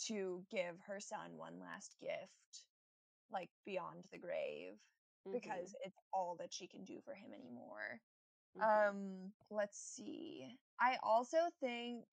[0.07, 2.65] to give her son one last gift,
[3.31, 4.73] like beyond the grave,
[5.25, 8.01] Mhm, because it's all that she can do for him anymore.
[8.55, 8.63] mhm.
[8.63, 10.57] Um, let's see.
[10.79, 12.05] I also think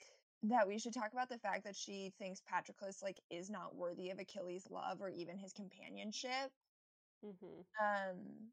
[0.44, 4.10] that we should talk about the fact that she thinks Patroclus like is not worthy
[4.10, 6.52] of Achilles' love or even his companionship.
[7.24, 7.64] Mhm.
[7.82, 8.52] Um,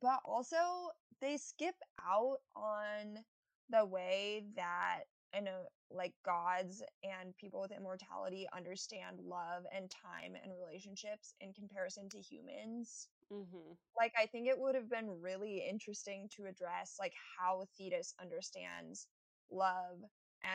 [0.00, 3.24] but also they skip out on
[3.68, 10.36] the way that I know like gods and people with immortality understand love and time
[10.36, 13.76] and relationships in comparison to humans Mhm.
[13.98, 19.08] like I think it would have been really interesting to address like how Thetis understands
[19.50, 20.02] love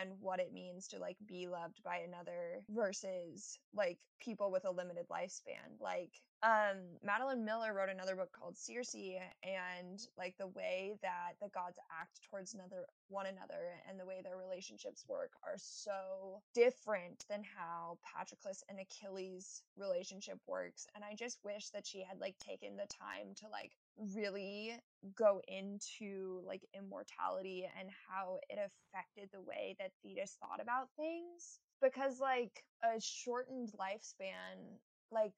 [0.02, 4.72] and what it means to like be loved by another versus like people with a
[4.72, 5.80] limited lifespan.
[5.80, 6.12] Like
[6.44, 8.96] um Madeline Miller wrote another book called Circe
[9.44, 14.22] and like the way that the gods act towards another one another and the way
[14.24, 21.16] their relationships work are so different than how Patroclus and Achilles relationship works and I
[21.16, 24.74] just wish that she had like taken the time to like really
[25.16, 31.60] go into like immortality and how it affected the way that Thetis thought about things
[31.82, 34.80] because like a shortened lifespan
[35.12, 35.34] like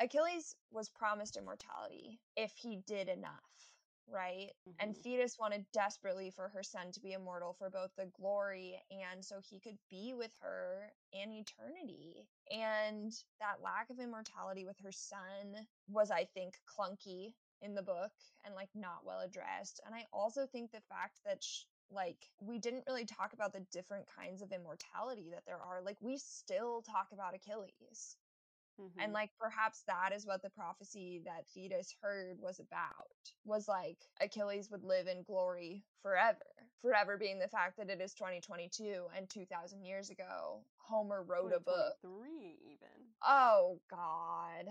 [0.00, 3.40] Achilles was promised immortality if he did enough
[4.08, 4.50] right
[4.80, 5.02] and Mhm.
[5.02, 9.40] Thetis wanted desperately for her son to be immortal for both the glory and so
[9.40, 12.28] he could be with her in eternity.
[12.50, 17.34] And that lack of immortality with her son was, I think, clunky
[17.66, 18.12] in the book
[18.44, 19.80] and like not well addressed.
[19.84, 23.66] And I also think the fact that sh- like we didn't really talk about the
[23.72, 25.82] different kinds of immortality that there are.
[25.82, 28.16] Like we still talk about Achilles.
[28.98, 29.14] And Mhm.
[29.14, 33.10] like perhaps that is what the prophecy that Thetis heard was about.
[33.44, 36.46] Was like Achilles would live in glory forever.
[36.82, 41.60] Forever being the fact that it is 2022 and 2000 years ago Homer wrote a
[41.60, 41.96] book.
[42.02, 43.14] 3 even.
[43.22, 44.66] Oh god.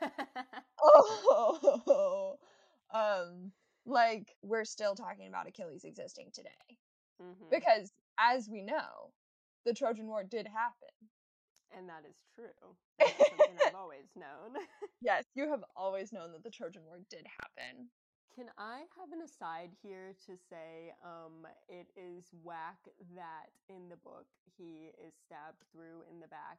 [0.82, 2.38] Oh.
[2.90, 3.52] um
[3.84, 6.50] like we're still talking about Achilles existing today
[7.20, 7.50] Mhm.
[7.50, 9.12] because as we know,
[9.64, 10.88] the Trojan War did happen.
[11.74, 12.76] And that is true.
[13.00, 14.56] Something I've always known.
[15.02, 17.88] Yes, you have always known that the Trojan War did happen.
[18.34, 22.78] Can I have an aside here to say um, it is whack
[23.14, 26.58] that in the book he is stabbed through in the back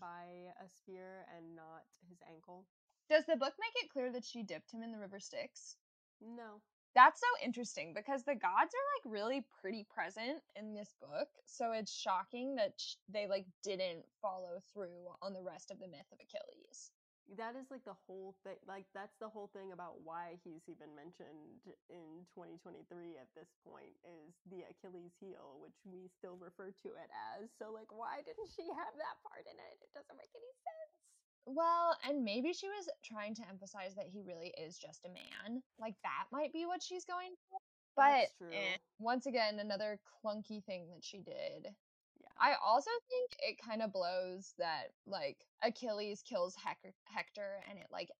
[0.00, 2.64] by a spear and not his ankle?
[3.10, 5.76] Does the book make it clear that she dipped him in the river Styx?
[6.20, 6.62] No.
[6.94, 11.28] That's so interesting because the gods are like really pretty present in this book.
[11.46, 15.88] So it's shocking that sh- they like didn't follow through on the rest of the
[15.88, 16.92] myth of Achilles.
[17.38, 18.58] That is like the whole thing.
[18.68, 23.94] Like, that's the whole thing about why he's even mentioned in 2023 at this point
[24.04, 27.48] is the Achilles heel, which we still refer to it as.
[27.56, 29.76] So, like, why didn't she have that part in it?
[29.80, 31.01] It doesn't make any sense.
[31.44, 35.62] Well, and maybe she was trying to emphasize that he really is just a man.
[35.78, 37.58] Like that might be what she's going for.
[37.96, 41.74] But eh, once again, another clunky thing that she did.
[42.20, 42.28] Yeah.
[42.40, 47.86] I also think it kind of blows that like Achilles kills Hec- Hector and it
[47.90, 48.10] like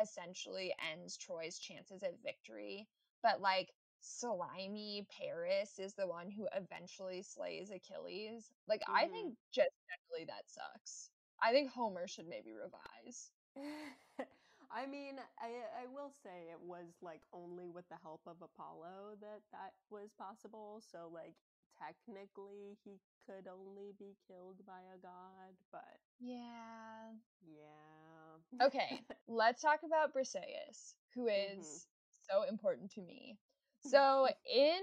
[0.00, 2.88] essentially ends Troy's chances at victory.
[3.22, 3.70] But like
[4.00, 8.50] slimy Paris is the one who eventually slays Achilles.
[8.66, 9.10] Like I Mhm.
[9.10, 11.10] think just generally that sucks.
[11.42, 13.32] I think Homer should maybe revise.
[14.70, 19.16] I mean, I I will say it was like only with the help of Apollo
[19.20, 20.80] that that was possible.
[20.80, 21.34] So like
[21.78, 27.12] technically he could only be killed by a god, but Yeah.
[27.42, 28.38] yeah.
[28.60, 32.28] Okay, let's talk about Briseis, who is Mhm.
[32.28, 33.38] so important to me.
[33.80, 34.80] So in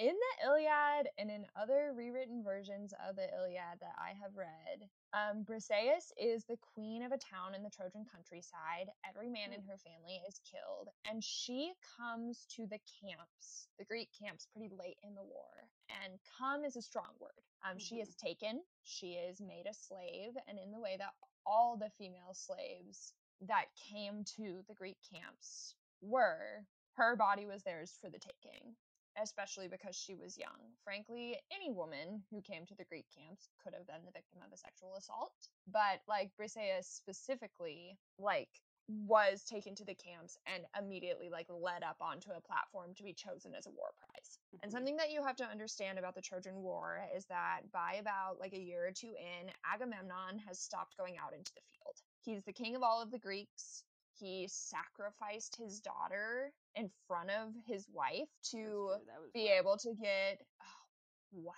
[0.00, 4.88] in the Iliad and in other rewritten versions of the Iliad that I have read,
[5.12, 8.88] um, Briseis is the queen of a town in the Trojan countryside.
[9.06, 14.08] Every man in her family is killed, and she comes to the camps, the Greek
[14.16, 15.68] camps, pretty late in the war.
[16.02, 17.44] And come is a strong word.
[17.60, 21.12] Um, she is taken, she is made a slave, and in the way that
[21.44, 23.12] all the female slaves
[23.46, 26.64] that came to the Greek camps were,
[26.96, 28.76] her body was theirs for the taking
[29.16, 30.74] especially because she was young.
[30.84, 34.52] Frankly, any woman who came to the Greek camps could have been the victim of
[34.52, 35.32] a sexual assault,
[35.66, 38.48] but like Briseis specifically, like
[38.88, 43.14] was taken to the camps and immediately like led up onto a platform to be
[43.14, 44.38] chosen as a war prize.
[44.62, 44.72] And Mhm.
[44.72, 48.52] something that you have to understand about the Trojan War is that by about like
[48.52, 52.02] a year or two in, Agamemnon has stopped going out into the field.
[52.22, 53.84] He's the king of all of the Greeks.
[54.20, 59.58] He sacrificed his daughter in front of his wife to true, that was be whack.
[59.60, 60.86] able to get oh,
[61.32, 61.56] whack,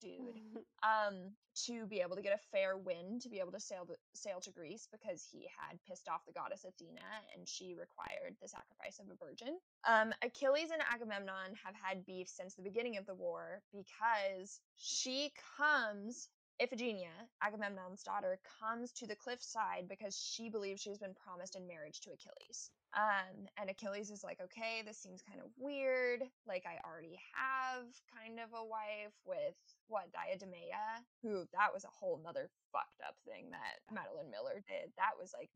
[0.00, 0.40] dude
[0.82, 1.32] um
[1.66, 4.40] to be able to get a fair wind to be able to sail to, sail
[4.40, 7.00] to Greece because he had pissed off the goddess Athena
[7.36, 9.56] and she required the sacrifice of a virgin.
[9.86, 15.32] Um, Achilles and Agamemnon have had beef since the beginning of the war because she
[15.56, 16.28] comes
[16.62, 17.10] Iphigenia,
[17.42, 22.10] Agamemnon's daughter, comes to the cliffside because she believes she's been promised in marriage to
[22.10, 22.70] Achilles.
[22.94, 26.22] Um, and Achilles is like, okay, this seems kind of weird.
[26.46, 31.90] Like, I already have kind of a wife with what Deidameia, who that was a
[31.90, 34.94] whole nother fucked up thing that Madeline Miller did.
[34.96, 35.50] That was like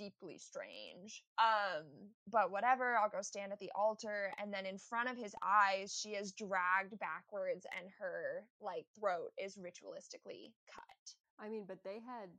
[0.00, 1.22] deeply strange.
[1.38, 1.84] Um,
[2.26, 5.92] but whatever, I'll go stand at the altar, and then in front of his eyes,
[5.94, 11.04] she is dragged backwards, and her like throat is ritualistically cut.
[11.38, 12.30] I mean, but they had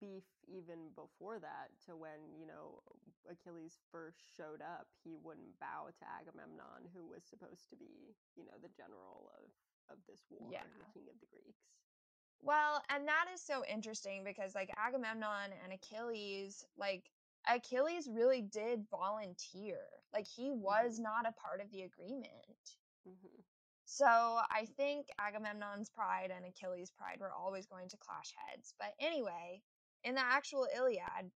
[0.00, 2.78] beef even before that to when you know
[3.26, 8.46] achilles first showed up he wouldn't bow to agamemnon who was supposed to be you
[8.46, 9.50] know the general of
[9.90, 10.62] of this war Yeah.
[10.78, 11.66] the king of the greeks
[12.42, 17.04] Well, and that is so interesting because like Agamemnon and Achilles, like
[17.48, 19.80] Achilles really did volunteer.
[20.12, 22.30] Like he was not a part of the agreement.
[23.04, 23.40] hmm
[23.84, 28.74] So I think Agamemnon's pride and Achilles' pride were always going to clash heads.
[28.78, 29.62] But anyway,
[30.04, 31.32] in the actual Iliad,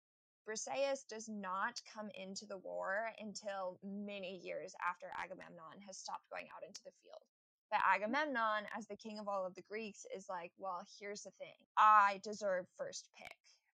[0.47, 6.47] Briseis does not come into the war until many years after Agamemnon has stopped going
[6.55, 7.23] out into the field.
[7.71, 11.31] But Agamemnon, as the king of all of the Greeks, is like, well, here's the
[11.39, 13.35] thing I deserve first pick.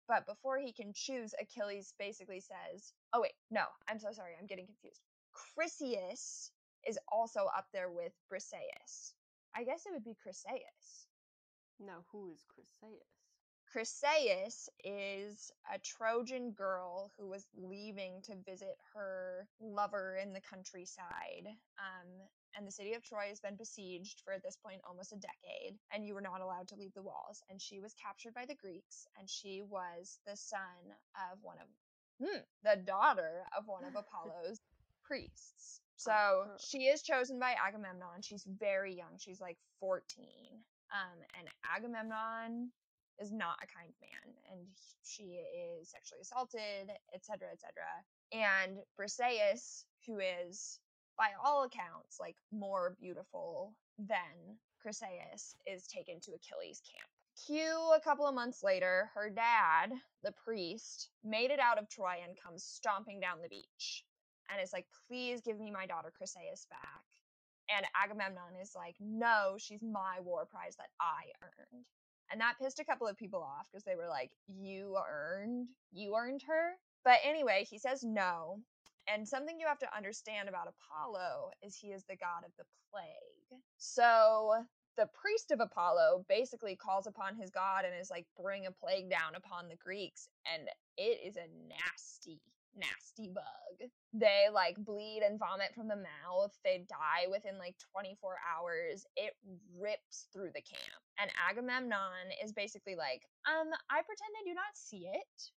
[0.07, 4.47] But before he can choose, Achilles basically says, oh, wait, no, I'm so sorry, I'm
[4.47, 5.01] getting confused.
[5.33, 6.51] Chryseis
[6.87, 9.13] is also up there with Briseis.
[9.55, 11.07] I guess it would be Chryseis.
[11.79, 13.18] now who is chryseis
[13.73, 21.47] Chryseis is a Trojan girl who was leaving to visit her lover in the countryside.
[21.77, 22.07] Um,
[22.57, 25.77] and the city of Troy has been besieged for at this point almost a decade,
[25.93, 27.43] and you were not allowed to leave the walls.
[27.49, 30.59] And she was captured by the Greeks, and she was the son
[31.31, 31.67] of one of,
[32.25, 34.59] hmm, the daughter of one of Apollo's
[35.03, 35.81] priests.
[35.95, 38.21] So she is chosen by Agamemnon.
[38.21, 39.17] She's very young.
[39.19, 40.25] She's like 14.
[40.91, 42.71] Um, and Agamemnon
[43.19, 44.67] is not a kind man and
[45.03, 47.83] she is sexually assaulted etc etc
[48.31, 50.79] and briseis who is
[51.17, 57.09] by all accounts like more beautiful than chryseis is taken to achilles camp.
[57.45, 59.91] Cue a couple of months later her dad
[60.23, 64.03] the priest made it out of troy and comes stomping down the beach
[64.49, 67.03] and is like please give me my daughter chryseis back.
[67.75, 71.85] And agamemnon is like no she's my war prize that i earned
[72.31, 76.15] and that pissed a couple of people off because they were like, You earned, you
[76.15, 76.73] earned her.
[77.03, 78.59] But anyway, he says no.
[79.11, 82.65] And something you have to understand about Apollo is he is the god of the
[82.91, 83.61] plague.
[83.77, 84.65] So
[84.97, 89.09] the priest of Apollo basically calls upon his god and is like, Bring a plague
[89.09, 90.27] down upon the Greeks.
[90.53, 90.67] And
[90.97, 92.41] it is a nasty,
[92.75, 93.89] nasty bug.
[94.13, 96.51] They like bleed and vomit from the mouth.
[96.63, 99.05] They die within like 24 hours.
[99.15, 99.35] It
[99.77, 101.01] rips through the camp.
[101.19, 105.51] And Agamemnon is basically like, um, I pretend I do not see it.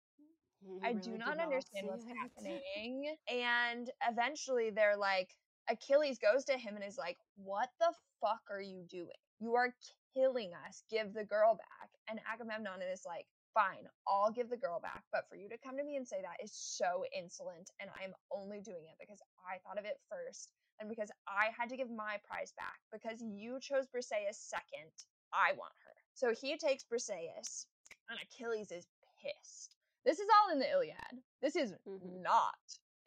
[0.84, 2.14] I do did not understand what's it.
[2.22, 3.16] happening.
[3.28, 5.34] And eventually they're like,
[5.68, 9.08] Achilles goes to him and is like, What the fuck are you doing?
[9.40, 9.74] You are
[10.14, 10.84] killing us.
[10.90, 11.90] Give the girl back.
[12.08, 15.04] And Agamemnon is like, Fine, I'll give the girl back.
[15.12, 17.70] But for you to come to me and say that is so insolent.
[17.80, 20.52] And I'm only doing it because I thought of it first.
[20.80, 22.80] And because I had to give my prize back.
[22.92, 24.90] Because you chose Briseis second,
[25.32, 25.92] I want her.
[26.14, 27.66] So he takes Briseis,
[28.08, 28.86] and Achilles is
[29.22, 29.76] pissed.
[30.04, 31.22] This is all in the Iliad.
[31.40, 32.22] This is Mhm.
[32.22, 32.58] not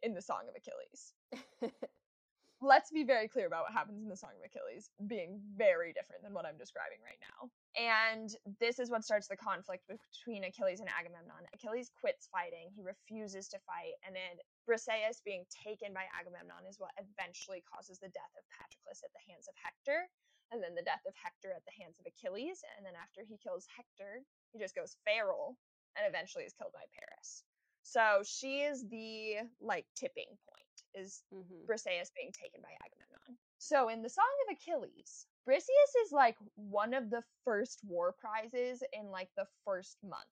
[0.04, 1.14] in the Song of Achilles.
[2.66, 6.26] Let's be very clear about what happens in the Song of Achilles, being very different
[6.26, 7.54] than what I'm describing right now.
[7.78, 11.46] And this is what starts the conflict between Achilles and Agamemnon.
[11.54, 16.82] Achilles quits fighting, he refuses to fight, and then Briseis being taken by Agamemnon is
[16.82, 20.10] what eventually causes the death of Patroclus at the hands of Hector,
[20.50, 23.38] and then the death of Hector at the hands of Achilles, and then after he
[23.38, 25.54] kills Hector, he just goes feral
[25.94, 27.46] and eventually is killed by Paris.
[27.86, 30.65] So she is the like tipping point
[30.96, 31.66] is Mhm.
[31.66, 33.38] Briseis being taken by Agamemnon.
[33.58, 38.84] So in the Song of Achilles, Briseis is like one of the first war prizes
[38.94, 40.30] in like the first month.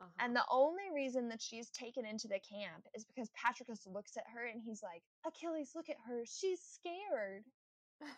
[0.00, 0.10] Uh-huh.
[0.18, 4.26] And the only reason that she's taken into the camp is because Patroclus looks at
[4.28, 6.24] her and he's like, Achilles, look at her.
[6.26, 7.44] She's scared.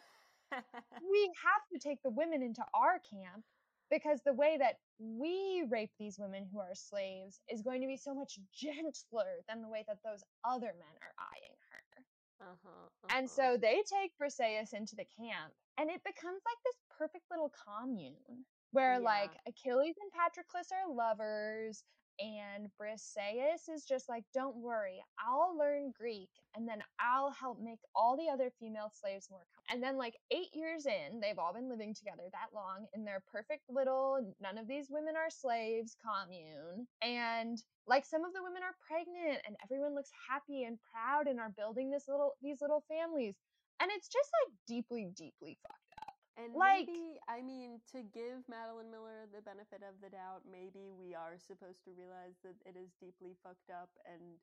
[0.50, 3.44] We have to take the women into our camp
[3.91, 7.97] because the way that we rape these women who are slaves is going to be
[7.97, 12.05] so much gentler than the way that those other men are eyeing her.
[12.41, 13.28] uh-huh, And uh-huh.
[13.28, 18.45] so they take Briseis into the camp, and it becomes like this perfect little commune
[18.72, 19.05] where Yeah.
[19.05, 21.84] like Achilles and Patroclus are lovers
[22.20, 27.80] and Briseis is just like, don't worry, I'll learn Greek and then I'll help make
[27.95, 29.47] all the other female slaves more.
[29.70, 33.22] And then, like, eight years in, they've all been living together that long in their
[33.30, 36.86] perfect little, none of these women are slaves commune.
[37.02, 41.38] And like, some of the women are pregnant and everyone looks happy and proud and
[41.40, 43.36] are building this little, these little families.
[43.80, 48.48] And it's just like deeply, deeply fucked up And Like- maybe, I mean, to give
[48.48, 52.76] Madeline Miller the benefit of the doubt, maybe we are supposed to realize that it
[52.76, 54.38] is deeply fucked up and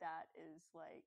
[0.00, 1.04] that is like,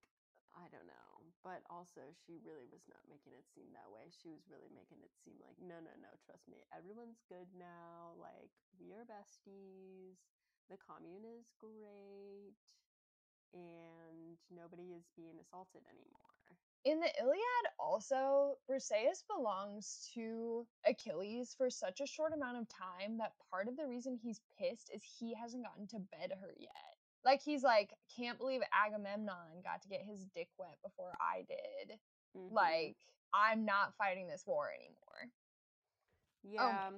[0.56, 1.21] I don't know.
[1.42, 4.14] But also, she really was not making it seem that way.
[4.14, 8.14] She was really making it seem like, no, no, no, trust me, everyone's good now.
[8.22, 10.22] Like, we are besties.
[10.70, 12.54] The commune is great.
[13.58, 16.32] And nobody is being assaulted anymore.
[16.86, 23.18] In the Iliad, also, Briseis belongs to Achilles for such a short amount of time
[23.18, 26.91] that part of the reason he's pissed is he hasn't gotten to bed her yet.
[27.24, 32.00] Like, he's like, can't believe Agamemnon got to get his dick wet before I did.
[32.36, 32.52] Mhm.
[32.52, 32.98] Like,
[33.34, 35.32] I'm not fighting this war anymore.
[36.44, 36.90] yeah.
[36.92, 36.96] Oh.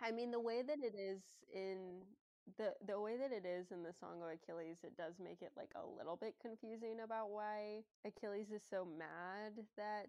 [0.00, 2.02] I mean, the way that it is in
[2.58, 5.52] the the way that it is in the Song of Achilles, it does make it
[5.56, 10.06] like a little bit confusing about why Achilles is so mad that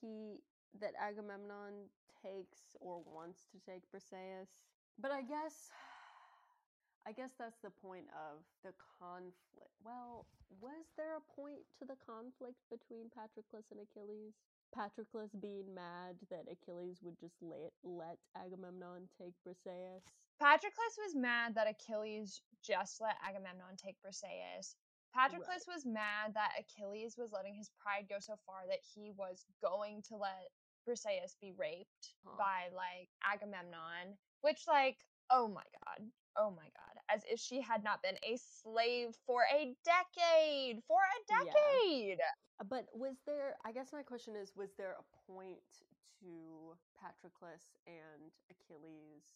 [0.00, 0.42] he
[0.80, 1.88] that Agamemnon
[2.22, 4.48] takes or wants to take Briseis.
[4.98, 5.70] But I guess
[7.06, 9.74] I guess that's the point of the conflict.
[9.84, 10.26] Well,
[10.60, 14.34] was there a point to the conflict between Patroclus and Achilles?
[14.74, 20.02] Patroclus being mad that Achilles would just let let Agamemnon take Briseis.
[20.40, 24.74] Patroclus was mad that Achilles just let Agamemnon take Briseis.
[25.14, 29.44] Patroclus was mad that Achilles was letting his pride go so far that he was
[29.60, 30.48] going to let
[30.88, 32.36] Briseis be raped Huh.
[32.38, 34.98] by like Agamemnon, which like
[35.30, 36.08] oh my god.
[36.36, 36.91] Oh my god.
[37.12, 40.82] As if she had not been a slave for a decade.
[40.86, 42.18] For a decade.
[42.60, 45.60] Uh, But was there, I guess my question is, was there a point
[46.20, 49.34] to Patroclus and Achilles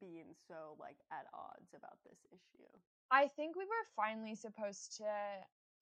[0.00, 2.70] being so like at odds about this issue?
[3.10, 5.10] I think we were finally supposed to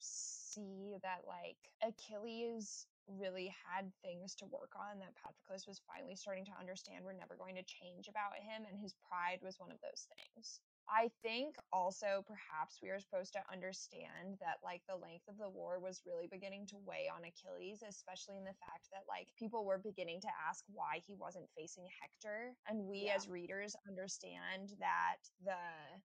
[0.00, 6.44] see that like Achilles really had things to work on that Patroclus was finally starting
[6.46, 9.80] to understand were never going to change about him and his pride was one of
[9.80, 10.60] those things.
[10.90, 15.48] I think also perhaps we are supposed to understand that like the length of the
[15.48, 19.64] war was really beginning to weigh on Achilles, especially in the fact that like people
[19.64, 22.56] were beginning to ask why he wasn't facing Hector.
[22.66, 23.16] And we Yeah.
[23.16, 25.60] as readers understand that the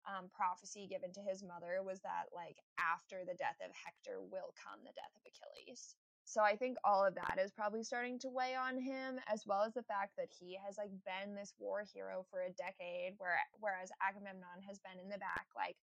[0.05, 4.53] um, prophecy given to his mother was that like after the death of Hector will
[4.59, 5.95] come the death of Achilles.
[6.26, 9.61] So I think all of that is probably starting to weigh on him, as well
[9.61, 13.38] as the fact that he has like been this war hero for a decade, where
[13.61, 15.78] whereas Agamemnon has been in the back, like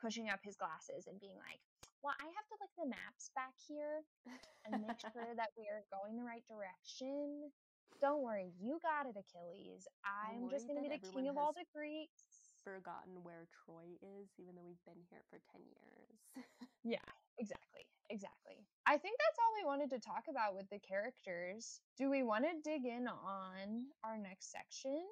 [0.00, 1.58] pushing up his glasses and being like,
[2.02, 4.06] "Well, I have to look the maps back here
[4.64, 7.50] and make sure that we are going the right direction."
[8.00, 9.88] Don't worry, you got it, Achilles.
[10.06, 12.54] I'm just gonna be the king of all the Greeks.
[12.62, 16.46] Forgotten where Troy is, even though we've been here for 10 years.
[16.84, 17.02] Yeah,
[17.38, 17.67] exactly.
[18.88, 21.80] I think that's all we wanted to talk about with the characters.
[21.98, 25.04] Do we want to dig in on our next section?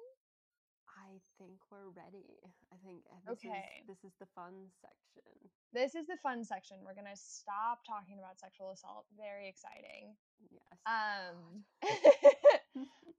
[0.97, 2.41] I think we're ready.
[2.73, 3.85] I think uh, this Okay.
[3.85, 5.31] is this is the fun section.
[5.73, 6.77] This is the fun section.
[6.83, 9.05] We're going to stop talking about sexual assault.
[9.15, 10.15] Very exciting.
[10.49, 10.79] Yes.
[10.89, 11.63] Um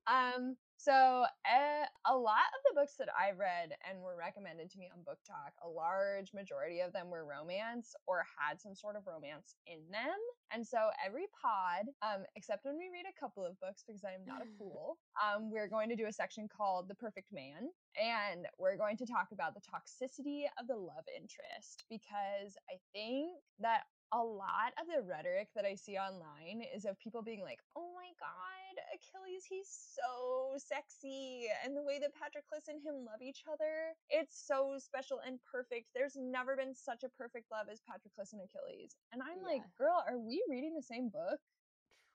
[0.06, 4.78] um so uh, a lot of the books that I read and were recommended to
[4.78, 9.02] me on BookTok, a large majority of them were romance or had some sort of
[9.04, 10.14] romance in them.
[10.54, 14.14] And so every pod, um, except when we read a couple of books because I
[14.14, 17.74] am not a fool, um, we're going to do a section called The Perfect Man.
[17.98, 23.34] And we're going to talk about the toxicity of the love interest because I think
[23.58, 23.82] that
[24.12, 27.90] a lot of the rhetoric that I see online is of people being like, oh
[27.98, 31.48] my god, Achilles, he's so sexy.
[31.64, 35.88] And the way that Patroclus and him love each other, it's so special and perfect.
[35.94, 38.96] There's never been such a perfect love as Patroclus and Achilles.
[39.12, 41.40] And I'm like, girl, are we reading the same book?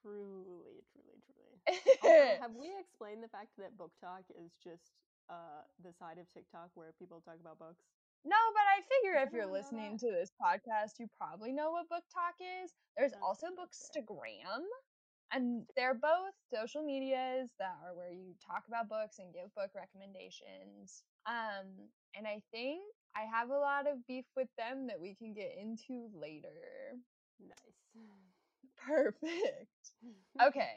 [0.03, 1.55] truly, truly, truly.
[2.03, 4.99] Also, have we explained the fact that book talk is just
[5.32, 7.88] uh the side of TikTok where people talk about books?
[8.24, 12.39] No, but I figure if you're listening to this podcast, you probably know what BookTok
[12.39, 12.71] is.
[12.95, 13.47] There's That's also.
[13.51, 14.63] Bookstagram,
[15.34, 19.72] and they're both social medias that are where you talk about books and give book
[19.76, 21.04] recommendations.
[21.26, 22.82] Um, and I think
[23.16, 27.00] I have a lot of beef with them that we can get into later.
[27.40, 27.58] Nice.
[28.86, 29.68] Perfect.
[30.42, 30.74] Okay,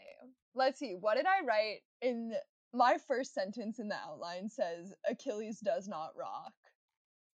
[0.55, 0.97] let's see.
[1.01, 2.35] What did I write in
[2.75, 6.53] my first sentence in the outline says Achilles does not rock.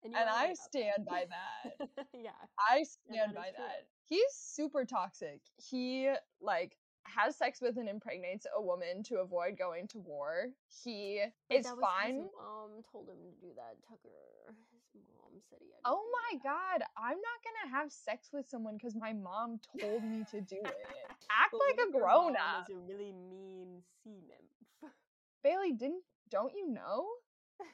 [0.04, 1.90] And, And I stand by that.
[2.14, 2.32] yeah.
[2.70, 3.88] I stand that by that.
[4.08, 5.42] He's super toxic.
[5.58, 6.12] He
[6.42, 10.48] like has sex with and impregnates a woman to avoid going to war.
[10.84, 12.16] He is that was 'cause fine.
[12.24, 14.56] His mom told him to do that, Tucker.
[14.94, 18.76] His mom said he had Oh my god, I'm not gonna have sex with someone
[18.78, 20.88] because my mom told me to do it.
[21.30, 22.70] Act But like a grown up.
[22.70, 24.94] Is a really mean sea nymph.
[25.44, 27.08] Bailey, didn't don't you know?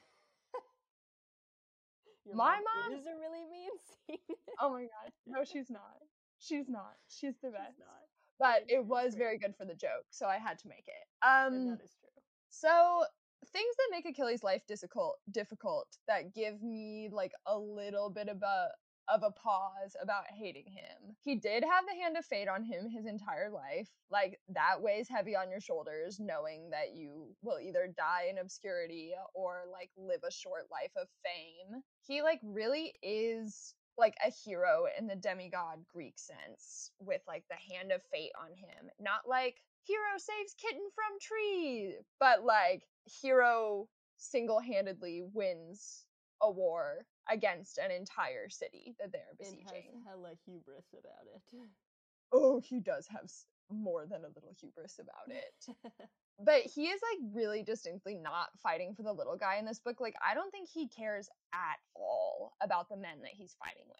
[2.32, 3.70] My mom mom- is a really mean
[4.06, 4.38] sea nymph.
[4.60, 5.12] Oh my god.
[5.26, 6.02] No, she's not.
[6.38, 6.96] She's not.
[7.08, 7.78] She's the She's best.
[7.78, 8.05] not.
[8.38, 11.26] But it was very good for the joke, so I had to make it.
[11.26, 12.22] Um that is true.
[12.50, 13.04] So
[13.52, 18.42] things that make Achilles' life difficult difficult that give me like a little bit of
[18.42, 18.68] a
[19.08, 21.14] of a pause about hating him.
[21.22, 23.88] He did have the hand of fate on him his entire life.
[24.10, 29.12] Like that weighs heavy on your shoulders knowing that you will either die in obscurity
[29.34, 31.82] or like live a short life of fame.
[32.06, 37.74] He like really is like a hero in the demigod Greek sense with like the
[37.74, 38.90] hand of fate on him.
[39.00, 43.88] Not like hero saves kitten from tree, but like hero
[44.18, 46.04] single-handedly wins
[46.42, 49.66] a war against an entire city that they're besieging.
[49.66, 51.68] And has hella hubris about it.
[52.32, 53.30] Oh, he does have
[53.70, 55.76] more than a little hubris about it.
[56.38, 60.00] but he is like really distinctly not fighting for the little guy in this book.
[60.00, 63.96] Like I don't think he cares at all about the men that he's fighting with.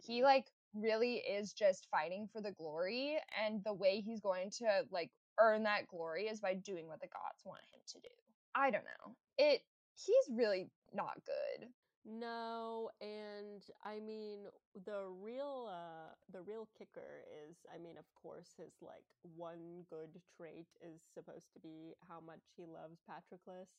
[0.00, 0.22] He Mm-mm.
[0.22, 5.10] like really is just fighting for the glory and the way he's going to like
[5.40, 8.14] earn that glory is by doing what the gods want him to do.
[8.54, 9.14] I don't know.
[9.38, 9.62] It
[9.94, 11.68] he's really not good.
[12.04, 14.44] No, and I mean
[14.84, 20.20] the real uh the real kicker is I mean of course his like one good
[20.36, 23.72] trait is supposed to be how much he loves Patroclus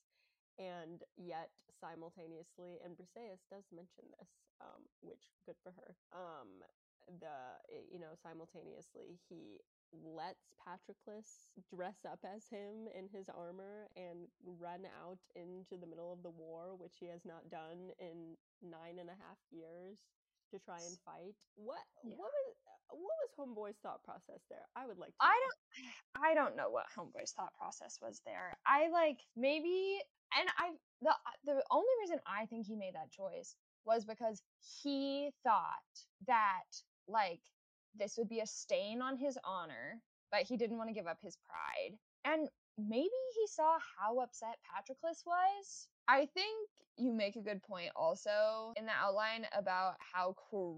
[0.58, 5.96] and yet simultaneously and Briseis does mention this um which good for her.
[6.12, 6.66] Um
[7.22, 7.62] the
[7.92, 9.62] you know simultaneously he
[9.94, 14.28] lets Patroclus dress up as him in his armor and
[14.60, 19.00] run out into the middle of the war, which he has not done in nine
[19.00, 20.00] and a half years
[20.52, 21.36] to try and fight.
[21.56, 22.16] What Yeah.
[22.18, 22.56] what was
[22.90, 24.66] what was Homeboy's thought process there?
[24.76, 25.40] I would like to I know.
[25.40, 28.58] don't I don't know what Homeboy's thought process was there.
[28.66, 30.00] I like maybe
[30.38, 30.72] and I
[31.02, 31.14] the
[31.46, 33.56] the only reason I think he made that choice
[33.86, 34.42] was because
[34.84, 35.94] he thought
[36.28, 36.64] that
[37.08, 37.42] like
[37.98, 41.20] this would be a stain on his honor, but he didn't want to give up
[41.22, 41.98] his pride.
[42.24, 45.88] And maybe he saw how upset Patroclus was.
[46.08, 50.36] I think you make a good point also in the outline about how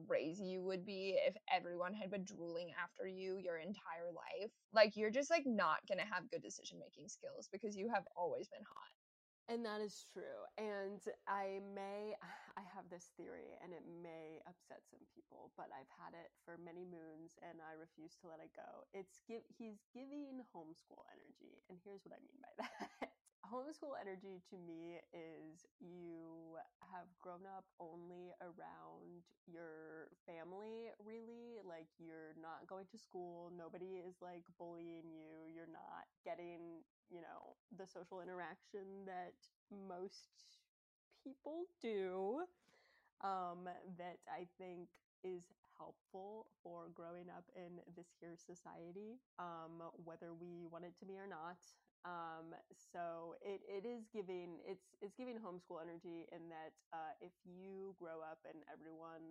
[0.07, 4.51] crazy you would be if everyone had been drooling after you your entire life.
[4.73, 8.47] Like you're just like not to have good decision making skills because you have always
[8.47, 8.96] been hot.
[9.47, 10.43] And that is true.
[10.59, 12.15] And I may,
[12.59, 16.59] I have this theory, and it may upset some people, but I've had it for
[16.59, 18.83] many moons, and I refuse to let it go.
[18.93, 23.11] It's give, he's giving homeschool energy, and here's what I mean by that.
[23.47, 26.59] Homeschool energy to me is you
[26.91, 31.59] have grown up only around your family, really.
[31.63, 37.21] Like you're not going to school, nobody is like bullying you, you're not getting you
[37.23, 39.31] know the social interaction that
[39.71, 40.59] most
[41.23, 42.43] people do
[43.23, 43.67] um
[43.97, 44.87] that i think
[45.23, 45.43] is
[45.77, 51.17] helpful for growing up in this here society um whether we want it to be
[51.17, 51.57] or not
[52.05, 57.33] um so it, it is giving it's it's giving homeschool energy in that uh if
[57.43, 59.23] you grow up and everyone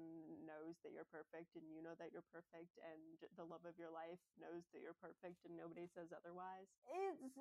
[0.43, 3.01] knows that you're perfect and you know that you're perfect and
[3.39, 7.39] the love of your life knows that you're perfect and nobody says otherwise it's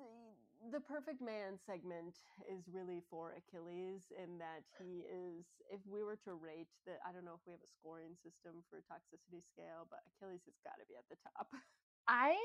[0.72, 2.16] the perfect man segment
[2.46, 7.10] is really for achilles in that he is if we were to rate that i
[7.10, 10.78] don't know if we have a scoring system for toxicity scale but achilles has got
[10.78, 11.50] to be at the top.
[12.08, 12.38] I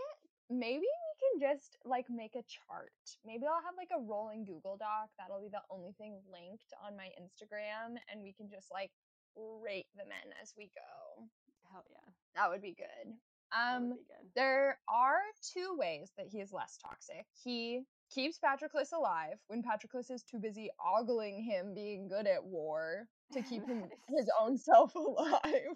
[0.51, 2.91] maybe we can just like make a chart.
[3.25, 5.09] Maybe I'll have like a rolling Google Doc.
[5.17, 8.91] That'll be the only thing linked on my Instagram and we can just like
[9.35, 11.23] rate the men as we go.
[11.71, 13.13] hell yeah That would be good.
[13.57, 15.21] Um be good there are
[15.53, 17.25] two ways that he is less toxic.
[17.43, 17.81] He
[18.13, 23.41] keeps Patroclus alive when Patroclus is too busy ogling him being good at war to
[23.41, 25.75] keep him his own self alive.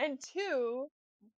[0.00, 0.88] And two,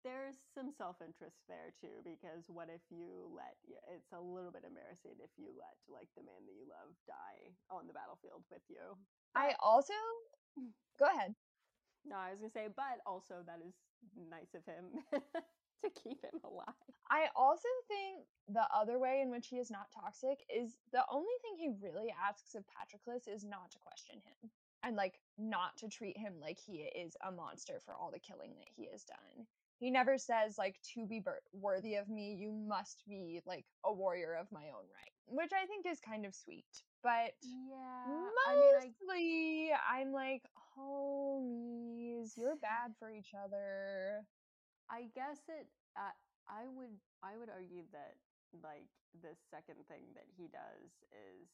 [0.02, 3.56] there's some self-interest there too because what if you let
[3.94, 7.54] it's a little bit embarrassing if you let like the man that you love die
[7.70, 8.96] on the battlefield with you
[9.34, 9.96] I also
[10.58, 10.72] mm.
[10.98, 11.34] go ahead.
[12.04, 13.74] no i was gonna say but also that is
[14.14, 14.90] nice of him
[15.82, 19.92] to keep him alive I also think the other way in which he is not
[19.94, 24.50] toxic is the only thing he really asks of Patroclus is not to question him
[24.82, 28.54] and like not to treat him like he is a monster for all the killing
[28.56, 29.46] that he has done.
[29.78, 31.22] He never says like to be
[31.52, 35.66] worthy of me, you must be like a warrior of my own right, which I
[35.66, 36.64] think is kind of sweet.
[37.02, 40.42] But yeah, mostly I am like
[40.78, 44.24] homies, you're bad for each other.
[44.90, 45.66] I guess it.
[45.96, 46.14] Uh,
[46.48, 46.94] I would.
[47.22, 48.14] I would argue that
[48.62, 48.86] like
[49.22, 51.48] the second thing that he does is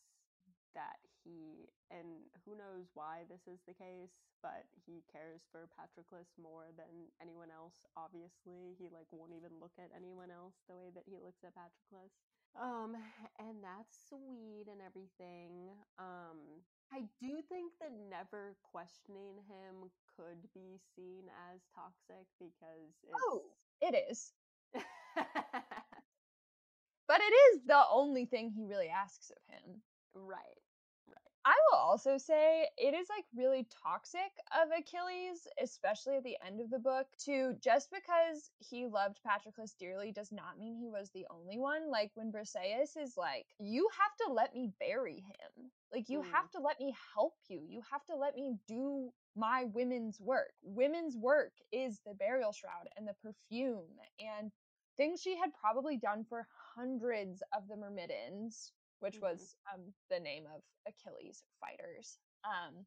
[0.75, 6.27] that he and who knows why this is the case but he cares for patroclus
[6.41, 8.75] more than anyone else obviously.
[8.79, 12.13] He like won't even look at anyone else the way that he looks at patroclus.
[12.59, 12.97] Um
[13.39, 15.71] and that's sweet and everything.
[15.99, 23.43] Um i do think that never questioning him could be seen as toxic because oh
[23.81, 24.33] it is.
[27.07, 29.83] But it is the only thing he really asks of him.
[30.15, 30.62] Right.
[31.45, 36.61] I will also say it is like really toxic of Achilles, especially at the end
[36.61, 41.11] of the book, to just because he loved Patroclus dearly does not mean he was
[41.11, 41.91] the only one.
[41.91, 45.71] Like when Briseis is like, You have to let me bury him.
[45.93, 46.31] Like you mm.
[46.33, 47.61] have to let me help you.
[47.69, 50.53] You have to let me do my women's work.
[50.63, 54.53] Women's work is the burial shroud and the perfume and
[54.97, 58.73] things she had probably done for hundreds of the Myrmidons
[59.03, 59.33] which mm-hmm.
[59.33, 59.81] was um,
[60.11, 62.19] the name of Achilles' fighters.
[62.45, 62.87] Um,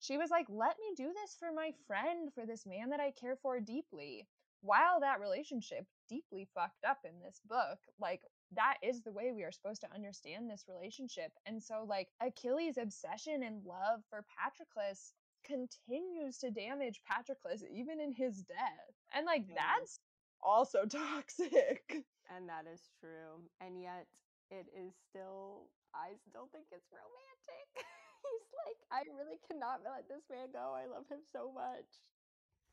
[0.00, 3.12] she was like, let me do this for my friend, for this man that I
[3.12, 4.26] care for deeply.
[4.60, 8.22] While that relationship deeply fucked up in this book, like
[8.54, 11.32] that is the way we are supposed to understand this relationship.
[11.46, 15.12] And so, like, Achilles' obsession and love for Patroclus
[15.44, 18.94] continues to damage Patroclus even in his death.
[19.14, 19.54] And, like, mm-hmm.
[19.56, 20.00] that's
[20.42, 22.04] also toxic.
[22.34, 23.42] And that is true.
[23.60, 24.06] And yet,
[24.52, 27.68] it is still I still think it's romantic.
[28.24, 30.76] He's like, I really cannot let this man go.
[30.76, 31.88] I love him so much.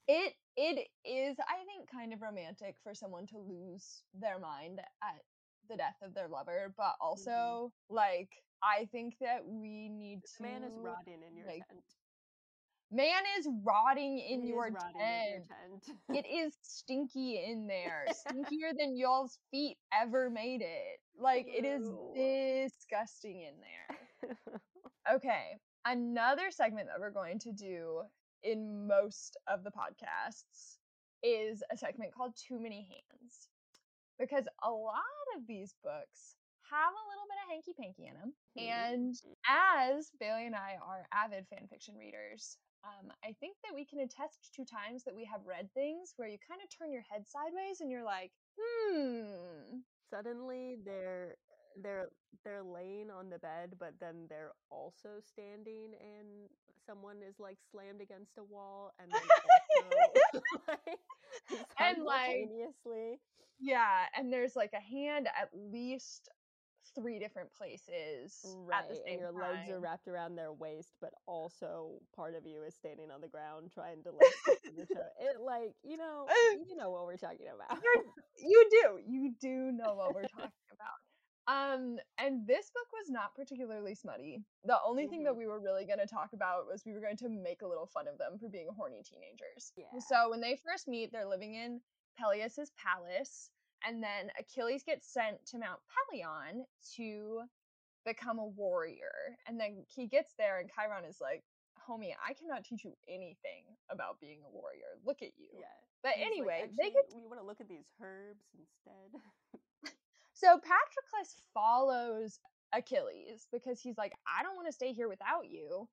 [0.08, 5.24] It it is, I think, kind of romantic for someone to lose their mind at
[5.70, 7.08] the death of their lover, but mm-hmm.
[7.08, 7.96] also mm-hmm.
[7.96, 8.30] like
[8.64, 10.44] I think that we need this to.
[10.44, 11.84] Man is rotting in your like, tent.
[12.92, 15.46] Man is rotting in, your, rotting tent.
[16.10, 16.26] in your tent.
[16.26, 18.06] it is stinky in there.
[18.28, 21.00] Stinkier than y'all's feet ever made it.
[21.20, 21.54] Like Ew.
[21.56, 24.60] it is disgusting in there.
[25.16, 25.58] okay.
[25.86, 28.02] Another segment that we're going to do
[28.44, 30.78] in most of the podcasts
[31.22, 33.48] is a segment called Too Many Hands.
[34.20, 36.36] Because a lot of these books
[36.72, 38.34] have a little bit of hanky panky in them.
[38.58, 38.94] Mm-hmm.
[38.94, 39.16] And
[39.48, 44.00] as Bailey and I are avid fan fiction readers, um, I think that we can
[44.00, 47.28] attest to times that we have read things where you kind of turn your head
[47.28, 49.80] sideways and you're like, hmm.
[50.10, 51.36] Suddenly they're
[51.82, 52.10] they're
[52.44, 56.50] they're laying on the bed, but then they're also standing and
[56.86, 61.00] someone is like slammed against a wall and then also like
[61.80, 62.50] and like
[63.60, 66.30] yeah, and there's like a hand at least
[66.96, 69.42] three different places right, at the same and your time.
[69.42, 73.28] legs are wrapped around their waist, but also part of you is standing on the
[73.28, 76.26] ground trying to like it like you know
[76.68, 77.80] you know what we're talking about.
[77.82, 81.00] You're, you do you do know what we're talking about.
[81.50, 84.44] Um, and this book was not particularly smutty.
[84.66, 85.10] The only mm-hmm.
[85.10, 85.40] thing that mm-hmm.
[85.40, 87.88] we were really going to talk about was we were going to make a little
[87.88, 89.74] fun of them for being horny teenagers.
[89.76, 90.00] Yeah.
[90.08, 91.82] So when they first meet, they're living in
[92.20, 93.50] Peleus's palace
[93.86, 96.64] and then Achilles gets sent to Mount Pelion
[96.96, 97.42] to
[98.06, 99.38] become a warrior.
[99.48, 101.44] And then he gets there, and Chiron is like,
[101.88, 105.00] Homie, I cannot teach you anything about being a warrior.
[105.06, 105.50] Look at you.
[105.54, 105.66] Yeah.
[106.04, 107.06] But He's anyway, like, they get.
[107.16, 109.22] We want to look at these herbs instead.
[110.34, 112.40] so Patroclus follows
[112.74, 115.88] Achilles because he's like, I don't want to stay here without you.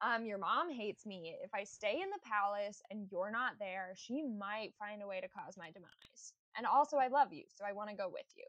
[0.00, 1.34] Um, your mom hates me.
[1.42, 5.20] If I stay in the palace and you're not there, she might find a way
[5.20, 6.32] to cause my demise.
[6.56, 8.44] And also, I love you, so I want to go with you.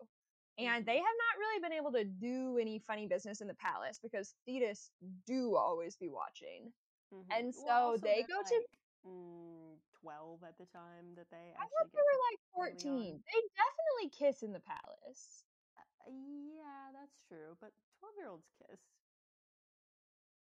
[0.58, 1.04] And they mm-hmm.
[1.04, 4.90] have not really been able to do any funny business in the palace because Thetis
[5.28, 6.72] do always be watching.
[7.12, 7.32] Mm-hmm.
[7.32, 8.58] And so well, they go like, to
[9.04, 12.40] mm, 12 at the time that they I thought they were like
[12.80, 13.20] 14.
[13.20, 15.44] They definitely kiss in the palace.
[15.76, 16.14] Uh,
[16.56, 17.60] yeah, that's true.
[17.60, 18.80] But 12 year olds kiss.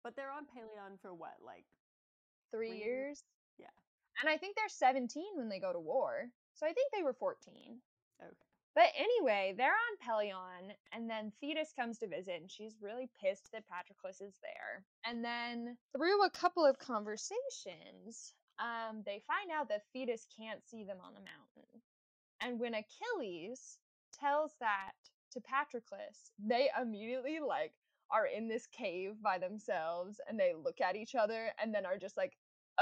[0.02, 1.64] But they're on Pelion for what, like
[2.50, 3.22] three, three years?
[3.54, 3.70] Yeah.
[4.20, 5.06] And I think they're 17
[5.38, 6.26] when they go to war.
[6.54, 7.80] So I think they were 14.
[8.22, 8.30] Okay.
[8.74, 13.52] But anyway, they're on Pelion, and then Thetis comes to visit, and she's really pissed
[13.52, 14.84] that Patroclus is there.
[15.04, 20.84] And then through a couple of conversations, um, they find out that Thetis can't see
[20.84, 21.82] them on the mountain.
[22.40, 23.78] And when Achilles
[24.18, 24.92] tells that
[25.32, 27.72] to Patroclus, they immediately like
[28.10, 31.98] are in this cave by themselves and they look at each other and then are
[31.98, 32.36] just like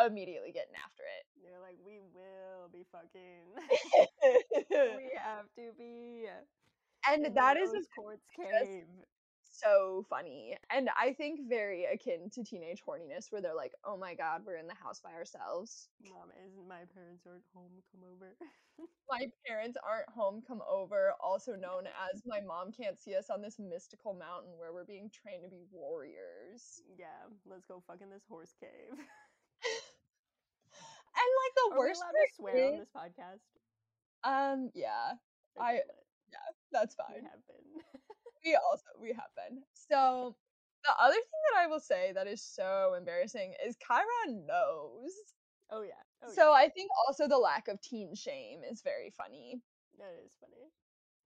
[0.05, 1.27] immediately getting after it.
[1.43, 2.40] They're like, we will
[2.73, 3.45] be fucking.
[4.71, 6.27] we have to be.
[6.29, 8.85] Uh, and that is a Quartz cave.
[9.53, 14.15] so funny and i think very akin to teenage horniness where they're like oh my
[14.15, 17.73] god we're in the house by ourselves Mom, isn't my parents aren't home?
[17.93, 18.37] Come over.
[19.11, 23.43] my parents aren't home come over also known as my mom can't see us on
[23.43, 28.11] this mystical mountain where we're being trained to be warriors yeah, let's go fuck in
[28.11, 28.99] this horse cave.
[31.17, 33.45] And like the Are we worst allowed part to swear on this podcast?
[34.25, 35.17] um yeah
[35.59, 36.07] I- Okay, lit.
[36.73, 37.67] that's we fine have been.
[38.45, 40.35] we also we have been so
[40.85, 45.13] the other thing that i will say that is so embarrassing is chiron knows
[45.71, 46.01] oh yeah.
[46.25, 49.61] Oh, so i think also the lack of teen shame is very funny
[49.99, 50.71] that is funny.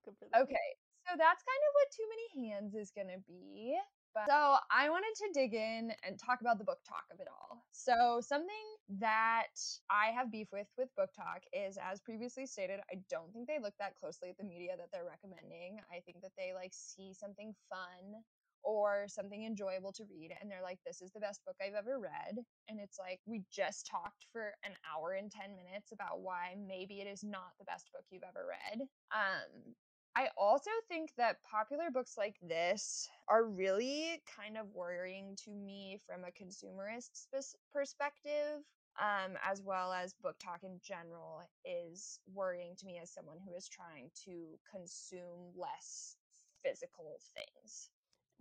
[0.04, 0.26] Good for.
[0.26, 0.68] Okay,
[1.06, 3.78] so that's kind of what Too Many Hands is going to be.
[4.14, 7.28] But so I wanted to dig in and talk about the book talk of it
[7.28, 7.64] all.
[7.72, 8.66] So something
[9.00, 9.58] that
[9.90, 13.74] I have beef with with BookTok is, as previously stated, I don't think they look
[13.78, 15.80] that closely at the media that they're recommending.
[15.90, 18.22] I think that they like see something fun
[18.64, 21.98] or something enjoyable to read and they're like this is the best book i've ever
[22.00, 22.38] read
[22.68, 27.00] and it's like we just talked for an hour and 10 minutes about why maybe
[27.00, 29.74] it is not the best book you've ever read um
[30.16, 35.98] I also think that popular books like this are really kind of worrying to me
[36.06, 37.26] from a consumerist
[37.72, 38.62] perspective,
[39.00, 43.68] um, as well as BookTok in general is worrying to me as someone who is
[43.68, 46.16] trying to consume less
[46.62, 47.90] physical things.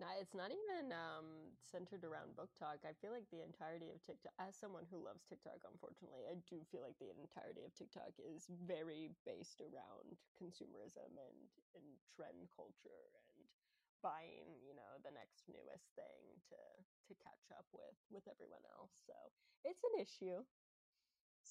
[0.01, 2.81] No, it's not even um, centered around BookTok.
[2.81, 6.65] I feel like the entirety of TikTok, as someone who loves TikTok, unfortunately, I do
[6.73, 11.37] feel like the entirety of TikTok is very based around consumerism and,
[11.77, 13.45] and trend culture and
[14.01, 16.59] buying, you know, the next newest thing to
[17.05, 18.97] to catch up with with everyone else.
[19.05, 19.13] So
[19.61, 20.41] it's an issue.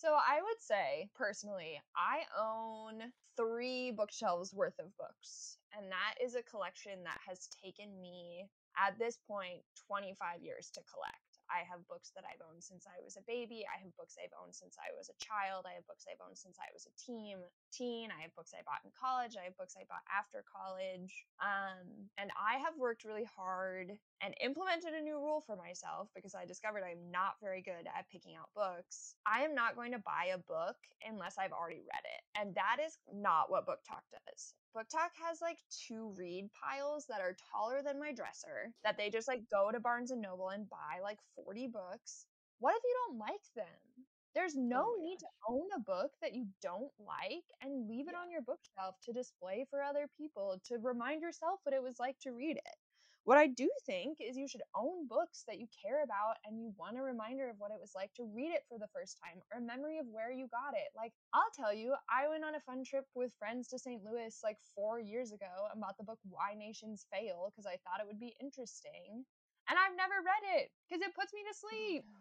[0.03, 6.35] So I would say personally, I own three bookshelves worth of books, and that is
[6.35, 11.39] a collection that has taken me at this point 25 years to collect.
[11.47, 13.63] I have books that I've owned since I was a baby.
[13.63, 15.71] I have books I've owned since I was a child.
[15.71, 17.39] I have books I've owned since I was a teen.
[17.71, 18.11] Teen.
[18.11, 19.39] I have books I bought in college.
[19.39, 21.15] I have books I bought after college.
[21.39, 26.35] Um, and I have worked really hard and implemented a new rule for myself because
[26.35, 29.15] I discovered I'm not very good at picking out books.
[29.27, 32.23] I am not going to buy a book unless I've already read it.
[32.41, 34.55] And that is not what BookTok does.
[34.77, 39.29] BookTok has like two read piles that are taller than my dresser that they just
[39.29, 42.27] like go to Barnes and Noble and buy like 40 books.
[42.61, 44.07] What if you don't like them?
[44.35, 48.09] There's oh no my need to own a book that you don't like and leave
[48.09, 48.21] it Yeah.
[48.21, 52.19] on your bookshelf to display for other people to remind yourself what it was like
[52.21, 52.77] to read it.
[53.25, 56.75] What I do think is you should own books that you care about and you
[56.75, 59.39] want a reminder of what it was like to read it for the first time
[59.47, 60.91] or a memory of where you got it.
[60.99, 64.03] Like, I'll tell you, I went on a fun trip with friends to St.
[64.03, 68.03] Louis like four years ago and bought the book Why Nations Fail because I thought
[68.03, 69.23] it would be interesting.
[69.71, 72.05] And I've never read it because it puts me to oh, sleep.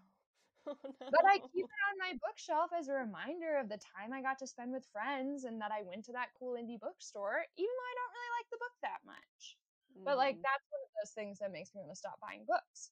[0.70, 1.10] Oh, no.
[1.10, 4.38] But I keep it on my bookshelf as a reminder of the time I got
[4.38, 7.89] to spend with friends and that I went to that cool indie bookstore, even though
[7.89, 9.58] I don't really like the book that much.
[10.06, 10.44] But like Mhm.
[10.44, 12.92] that's one of those things that makes me want to stop buying books.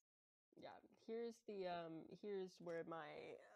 [0.58, 0.76] yeah
[1.08, 3.08] here's the um here's where my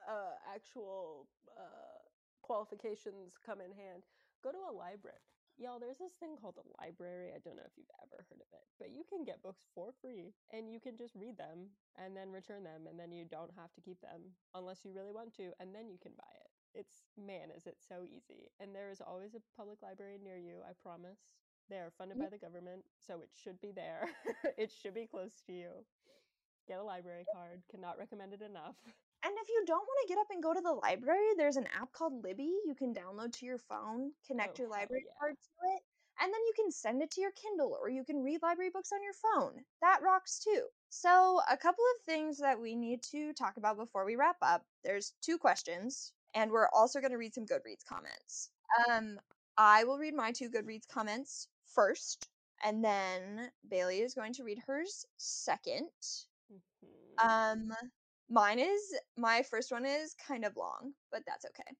[0.08, 1.28] uh actual
[1.58, 2.02] uh
[2.42, 4.04] qualifications come in hand
[4.44, 5.22] go to a library
[5.58, 8.50] y'all there's this thing called a library i don't know if you've ever heard of
[8.54, 12.16] it but you can get books for free and you can just read them and
[12.18, 15.34] then return them and then you don't have to keep them unless you really want
[15.34, 18.90] to and then you can buy it it's man is it so easy and there
[18.90, 21.22] is always a public library near you i promise
[21.70, 24.10] they are funded by the government so it should be there
[24.58, 25.70] it should be close to you
[26.68, 27.62] Get a library card.
[27.70, 28.76] Cannot recommend it enough.
[29.26, 31.68] And if you don't want to get up and go to the library, there's an
[31.80, 35.14] app called Libby you can download to your phone, connect Oh, your library yeah.
[35.18, 35.84] card to it,
[36.20, 38.92] and then you can send it to your Kindle or you can read library books
[38.92, 39.64] on your phone.
[39.82, 40.68] That rocks too.
[40.90, 44.66] So, a couple of things that we need to talk about before we wrap up.
[44.84, 48.52] There's two questions, and we're also going to read some Goodreads comments.
[48.90, 49.20] Um,
[49.58, 52.30] I will read my two Goodreads comments first,
[52.64, 55.90] and then Bailey is going to read hers second.
[56.52, 56.60] Mhm.
[57.18, 57.74] Um,
[58.30, 61.76] mine is my first one is kind of long, but that's okay.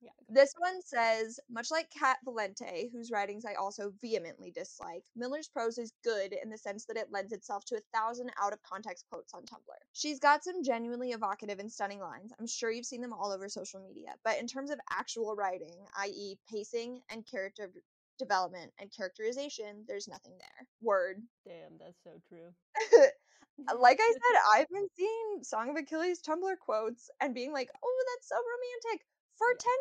[0.00, 0.10] yeah.
[0.28, 5.78] This one says, much like Cat Valente, whose writings I also vehemently dislike, Miller's prose
[5.78, 9.06] is good in the sense that it lends itself to a thousand out of context
[9.10, 9.78] quotes on Tumblr.
[9.94, 12.32] She's got some genuinely evocative and stunning lines.
[12.38, 14.14] I'm sure you've seen them all over social media.
[14.24, 17.70] But in terms of actual writing, i.e., pacing and character
[18.18, 20.66] development, and characterization, there's nothing there.
[20.80, 21.22] Word.
[21.46, 22.52] Damn, that's so true.
[23.68, 27.70] Uh, like I said, I've been seeing Song of Achilles Tumblr quotes and being like,
[27.84, 29.06] oh, that's so romantic
[29.38, 29.58] for Yeah.
[29.60, 29.72] 10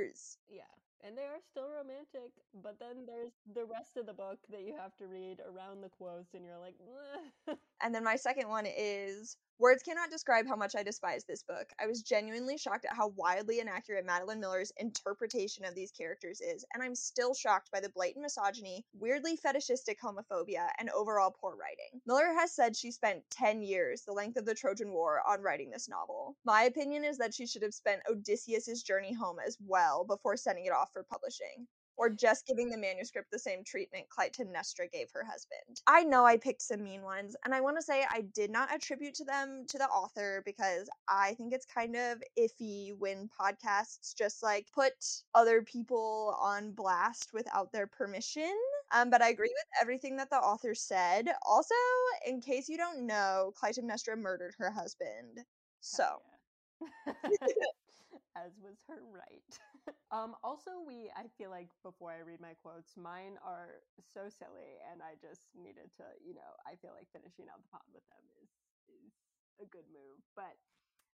[0.00, 0.38] years.
[0.48, 0.62] Yeah.
[1.02, 4.74] And they are still romantic, but then there's the rest of the book that you
[4.76, 8.66] have to read around the quotes, and you're like, "Bleh." And then my second one
[8.66, 11.70] is Words cannot describe how much I despise this book.
[11.78, 16.64] I was genuinely shocked at how wildly inaccurate Madeline Miller's interpretation of these characters is,
[16.72, 22.00] and I'm still shocked by the blatant misogyny, weirdly fetishistic homophobia, and overall poor writing.
[22.06, 25.68] Miller has said she spent 10 years, the length of the Trojan War, on writing
[25.68, 26.38] this novel.
[26.46, 30.64] My opinion is that she should have spent Odysseus' journey home as well before sending
[30.64, 31.66] it off for publishing
[32.00, 35.82] or just giving the manuscript the same treatment Clytemnestra gave her husband.
[35.86, 38.74] I know I picked some mean ones, and I want to say I did not
[38.74, 44.16] attribute to them to the author because I think it's kind of iffy when podcasts
[44.16, 44.94] just like put
[45.34, 48.56] other people on blast without their permission.
[48.92, 51.28] Um, but I agree with everything that the author said.
[51.46, 51.74] Also,
[52.26, 55.40] in case you don't know, Clytemnestra murdered her husband.
[55.80, 56.22] So.
[57.28, 57.36] Yeah.
[58.36, 59.60] As was her right.
[60.10, 64.78] um, also, we, I feel like before I read my quotes, mine are so silly,
[64.90, 68.04] and I just needed to, you know, I feel like finishing out the pod with
[68.10, 68.50] them is
[68.90, 69.12] is
[69.62, 70.20] a good move.
[70.34, 70.58] But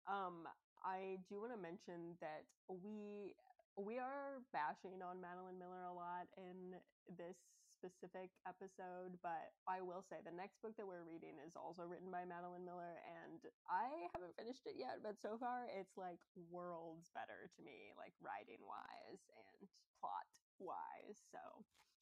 [0.08, 0.48] um,
[0.84, 3.36] I do want to mention that we
[3.78, 6.78] we are bashing on Madeline Miller a lot in
[7.18, 7.38] this
[7.84, 12.08] specific episode, but I will say the next book that we're reading is also written
[12.08, 17.12] by Madeline Miller, and I haven't finished it yet, but so far it's like worlds
[17.12, 19.68] better to me, like writing wise and
[20.00, 20.24] plot
[20.64, 21.20] wise.
[21.36, 21.44] So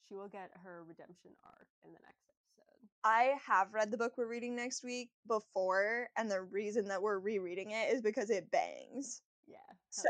[0.06, 2.86] she will get her redemption arc in the next episode.
[3.02, 7.18] I have read the book we're reading next week before, and the reason that we're
[7.18, 9.26] rereading it is because it bangs.
[9.92, 10.10] So.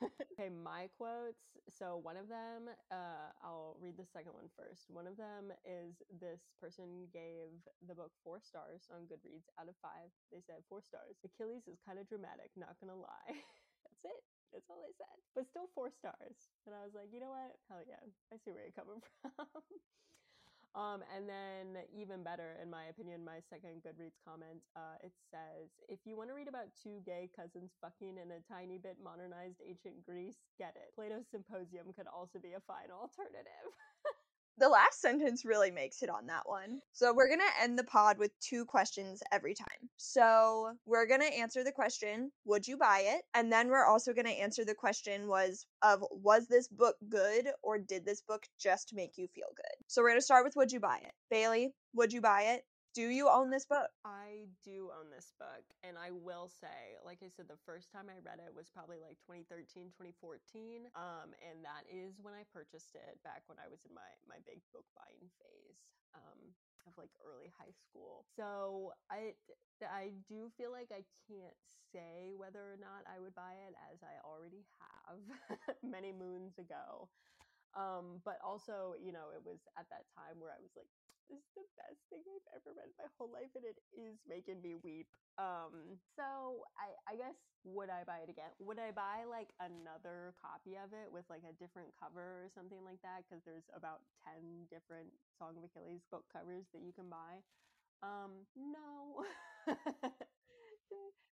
[0.36, 1.56] okay, my quotes.
[1.72, 4.86] So one of them, uh, I'll read the second one first.
[4.92, 7.56] One of them is this person gave
[7.88, 10.12] the book four stars on Goodreads out of five.
[10.30, 11.16] They said four stars.
[11.24, 13.32] Achilles is kind of dramatic, not gonna lie.
[13.84, 14.22] That's it.
[14.52, 15.16] That's all they said.
[15.34, 16.52] But still four stars.
[16.66, 17.56] And I was like, you know what?
[17.68, 18.02] Hell yeah.
[18.32, 19.48] I see where you're coming from.
[20.74, 25.70] Um, and then, even better, in my opinion, my second Goodreads comment, uh, it says,
[25.88, 29.62] if you want to read about two gay cousins fucking in a tiny bit modernized
[29.62, 30.90] ancient Greece, get it.
[30.98, 33.70] Plato's Symposium could also be a fine alternative.
[34.58, 36.80] The last sentence really makes it on that one.
[36.92, 39.90] So, we're going to end the pod with two questions every time.
[39.96, 43.22] So, we're going to answer the question, would you buy it?
[43.34, 47.48] And then we're also going to answer the question was of was this book good
[47.62, 49.84] or did this book just make you feel good?
[49.88, 51.12] So, we're going to start with would you buy it?
[51.30, 52.64] Bailey, would you buy it?
[52.94, 53.90] Do you own this book?
[54.06, 58.06] I do own this book, and I will say, like I said, the first time
[58.06, 62.94] I read it was probably like 2013, 2014, um, and that is when I purchased
[62.94, 65.82] it back when I was in my my big book buying phase.
[66.14, 66.54] Um,
[66.86, 68.24] of like early high school.
[68.36, 69.32] So I
[69.80, 71.56] I do feel like I can't
[71.92, 75.16] say whether or not I would buy it as I already have
[75.82, 77.08] many moons ago.
[77.74, 80.86] Um, but also, you know, it was at that time where I was like,
[81.30, 84.18] this is the best thing I've ever read in my whole life, and it is
[84.28, 85.08] making me weep.
[85.40, 88.52] Um, so I, I guess would I buy it again?
[88.62, 92.84] Would I buy like another copy of it with like a different cover or something
[92.84, 93.24] like that?
[93.24, 95.10] Because there's about ten different
[95.40, 97.42] Song of Achilles book covers that you can buy.
[98.02, 99.24] Um, no.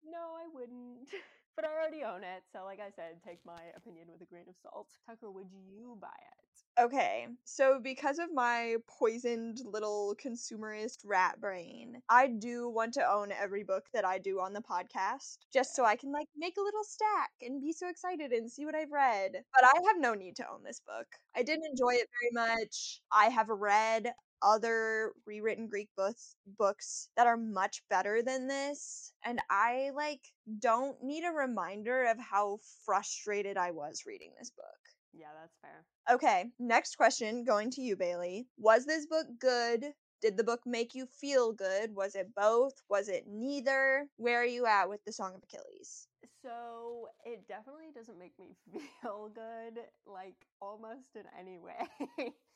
[0.03, 1.09] no, I wouldn't.
[1.57, 4.45] But I already own it, so like I said, take my opinion with a grain
[4.47, 4.89] of salt.
[5.07, 6.46] Tucker, would you buy it?
[6.79, 13.31] Okay, so because of my poisoned little consumerist rat brain, I do want to own
[13.31, 16.61] every book that I do on the podcast just so I can like make a
[16.61, 19.31] little stack and be so excited and see what I've read.
[19.59, 21.07] But I have no need to own this book.
[21.35, 23.01] I didn't enjoy it very much.
[23.11, 24.11] I have read
[24.43, 30.21] other rewritten Greek books books that are much better than this and I like
[30.59, 34.96] don't need a reminder of how frustrated I was reading this book.
[35.17, 35.85] Yeah, that's fair.
[36.09, 38.47] Okay, next question going to you Bailey.
[38.57, 39.93] Was this book good?
[40.21, 41.95] Did the book make you feel good?
[41.95, 42.73] Was it both?
[42.89, 44.07] Was it neither?
[44.17, 46.07] Where are you at with the Song of Achilles?
[46.41, 48.55] So, it definitely doesn't make me
[49.01, 51.87] feel good like almost in any way.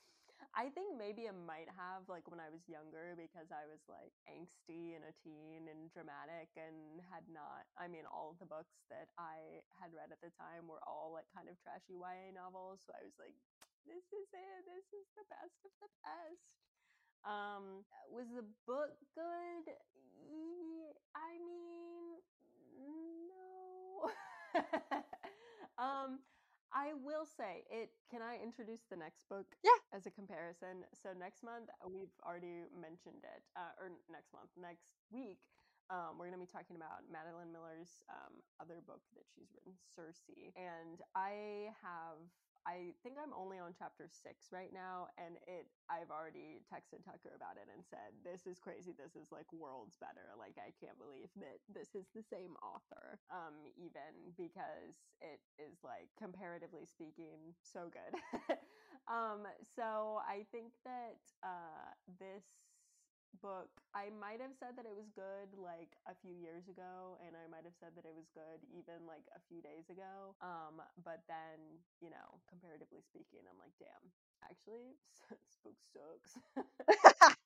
[0.51, 4.11] I think maybe it might have like when I was younger because I was like
[4.27, 9.07] angsty and a teen and dramatic and had not I mean all the books that
[9.15, 12.91] I had read at the time were all like kind of trashy YA novels so
[12.91, 13.35] I was like
[13.87, 14.59] this is it.
[14.67, 16.43] This is the best of the best.
[17.23, 19.65] Um was the book good?
[21.15, 24.09] I mean no.
[25.77, 26.19] Um
[26.73, 27.91] I will say it.
[28.09, 29.45] Can I introduce the next book?
[29.63, 29.75] Yeah.
[29.91, 34.95] As a comparison, so next month we've already mentioned it, uh, or next month, next
[35.11, 35.43] week,
[35.91, 39.75] um, we're going to be talking about Madeline Miller's um, other book that she's written,
[39.83, 40.23] Circe.
[40.55, 42.23] And I have
[42.67, 47.33] I think I'm only on chapter six right now, and it I've already texted Tucker
[47.33, 48.93] about it and said, This is crazy.
[48.93, 50.33] This is like worlds better.
[50.37, 53.17] Like I can't believe that this is the same author.
[53.33, 58.13] Um, even because it is like comparatively speaking so good.
[59.09, 61.89] um, so I think that uh
[62.21, 62.45] this
[63.39, 67.35] book i might have said that it was good like a few years ago and
[67.39, 70.81] i might have said that it was good even like a few days ago um
[71.05, 71.59] but then
[72.03, 74.05] you know comparatively speaking i'm like damn
[74.43, 74.97] actually
[75.31, 76.35] this book sucks.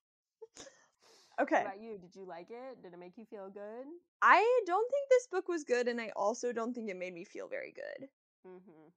[1.42, 1.64] Okay.
[1.64, 1.98] what about you?
[1.98, 2.82] Did you like it?
[2.82, 3.86] Did it make you feel good?
[4.22, 7.26] I don't think this book was good and i also don't think it made me
[7.26, 8.08] feel very good.
[8.48, 8.90] Mm-hmm.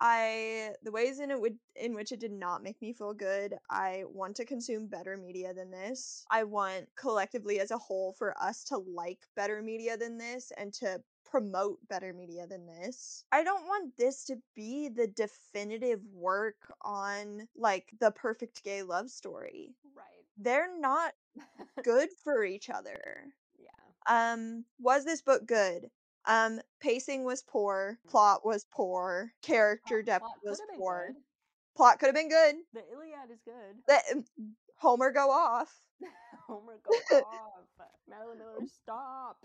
[0.00, 3.54] I the ways in it would in which it did not make me feel good.
[3.68, 6.24] I want to consume better media than this.
[6.30, 10.72] I want collectively as a whole for us to like better media than this and
[10.74, 13.24] to promote better media than this.
[13.30, 19.10] I don't want this to be the definitive work on like the perfect gay love
[19.10, 19.74] story.
[19.94, 21.12] right They're not
[21.84, 23.32] good for each other.
[23.58, 23.68] yeah
[24.08, 25.90] Um was this book good?
[26.26, 31.06] Um pacing was poor, plot was poor, character depth Plot was could have been poor.
[31.14, 31.22] good.
[31.76, 32.54] Plot could have been good.
[32.74, 34.24] the iliad is good Let um,
[34.76, 35.80] Homer go off.
[36.46, 37.64] homer go off
[38.08, 39.36] madeline miller stop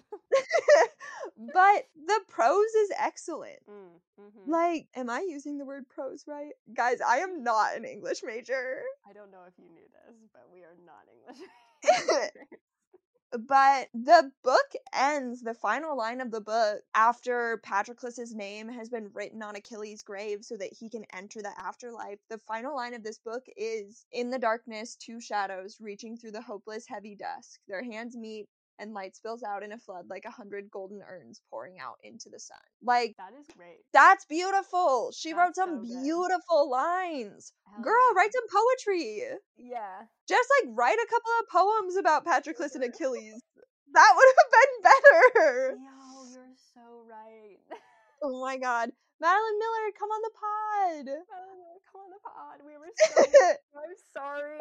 [1.37, 3.59] but the prose is excellent.
[3.69, 6.53] mm, hmm Like, am I using the word prose right?
[6.73, 8.81] Guys, I am not an English major.
[9.07, 12.31] I don't know if you knew this, but we are not English.
[13.31, 19.09] but the book ends the final line of the book after patroclus's name has been
[19.13, 23.03] written on achilles grave so that he can enter the afterlife the final line of
[23.03, 27.59] this book is in the darkness two shadows reaching through the hopeless heavy dusk.
[27.67, 28.47] Their hands meet
[28.79, 32.29] and light spills out in a flood like a hundred golden urns pouring out into
[32.29, 33.77] the sun like that is great.
[33.93, 38.17] that's beautiful she That's wrote some so beautiful lines Hell girl yeah.
[38.17, 39.21] write some poetry
[39.57, 40.01] Yeah.
[40.27, 43.41] just like write a couple of poems about Patroclus and Achilles.
[43.93, 45.77] That would have been better.
[45.77, 47.59] Yo, you're so right.
[48.21, 48.89] Oh my god.
[49.21, 51.15] Madeline Miller, come on the pod.
[51.31, 52.61] Oh, on the pod.
[52.65, 53.23] We were so.
[53.75, 54.59] I'm sorry.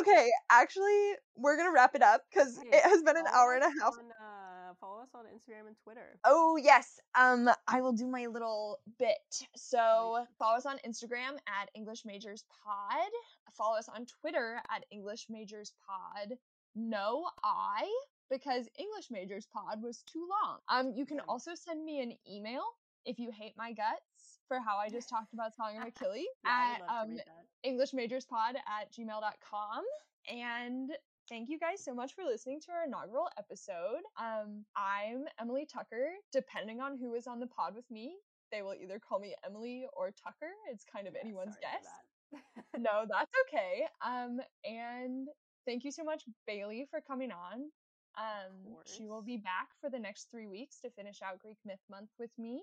[0.00, 3.64] okay, actually, we're gonna wrap it up because Okay, it has been an hour and
[3.64, 3.94] a half.
[3.98, 6.18] On, uh, follow us on Instagram and Twitter.
[6.24, 6.98] Oh yes.
[7.18, 9.18] Um, I will do my little bit.
[9.56, 13.10] So follow us on Instagram at English Majors Pod.
[13.56, 16.36] Follow us on Twitter at English Majors Pod.
[16.74, 17.90] No I
[18.30, 20.58] because English Majors Pod was too long.
[20.68, 22.62] Um, you can also send me an email
[23.04, 24.09] if you hate my guts
[24.50, 27.10] for how I just talked about Song of Achilles Yeah, at would love to um,
[27.10, 27.68] read that.
[27.70, 29.84] EnglishMajorsPod at gmail.com.
[30.28, 30.90] And
[31.28, 34.02] thank you guys so much for listening to our inaugural episode.
[34.18, 36.08] Um, I'm Emily Tucker.
[36.32, 38.16] Depending on who is on the pod with me,
[38.50, 40.50] they will either call me Emily or Tucker.
[40.72, 41.86] It's kind of Yeah, anyone's guess.
[42.32, 42.42] that.
[42.80, 43.86] no, that's okay.
[44.04, 45.28] Um, and
[45.64, 47.70] thank you so much, Bailey, for coming on.
[48.18, 51.78] Um, she will be back for the next three weeks to finish out Greek Myth
[51.88, 52.60] Month with me.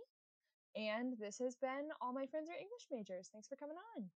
[0.76, 3.30] And this has been All My Friends Are English Majors.
[3.32, 4.10] Thanks for coming on.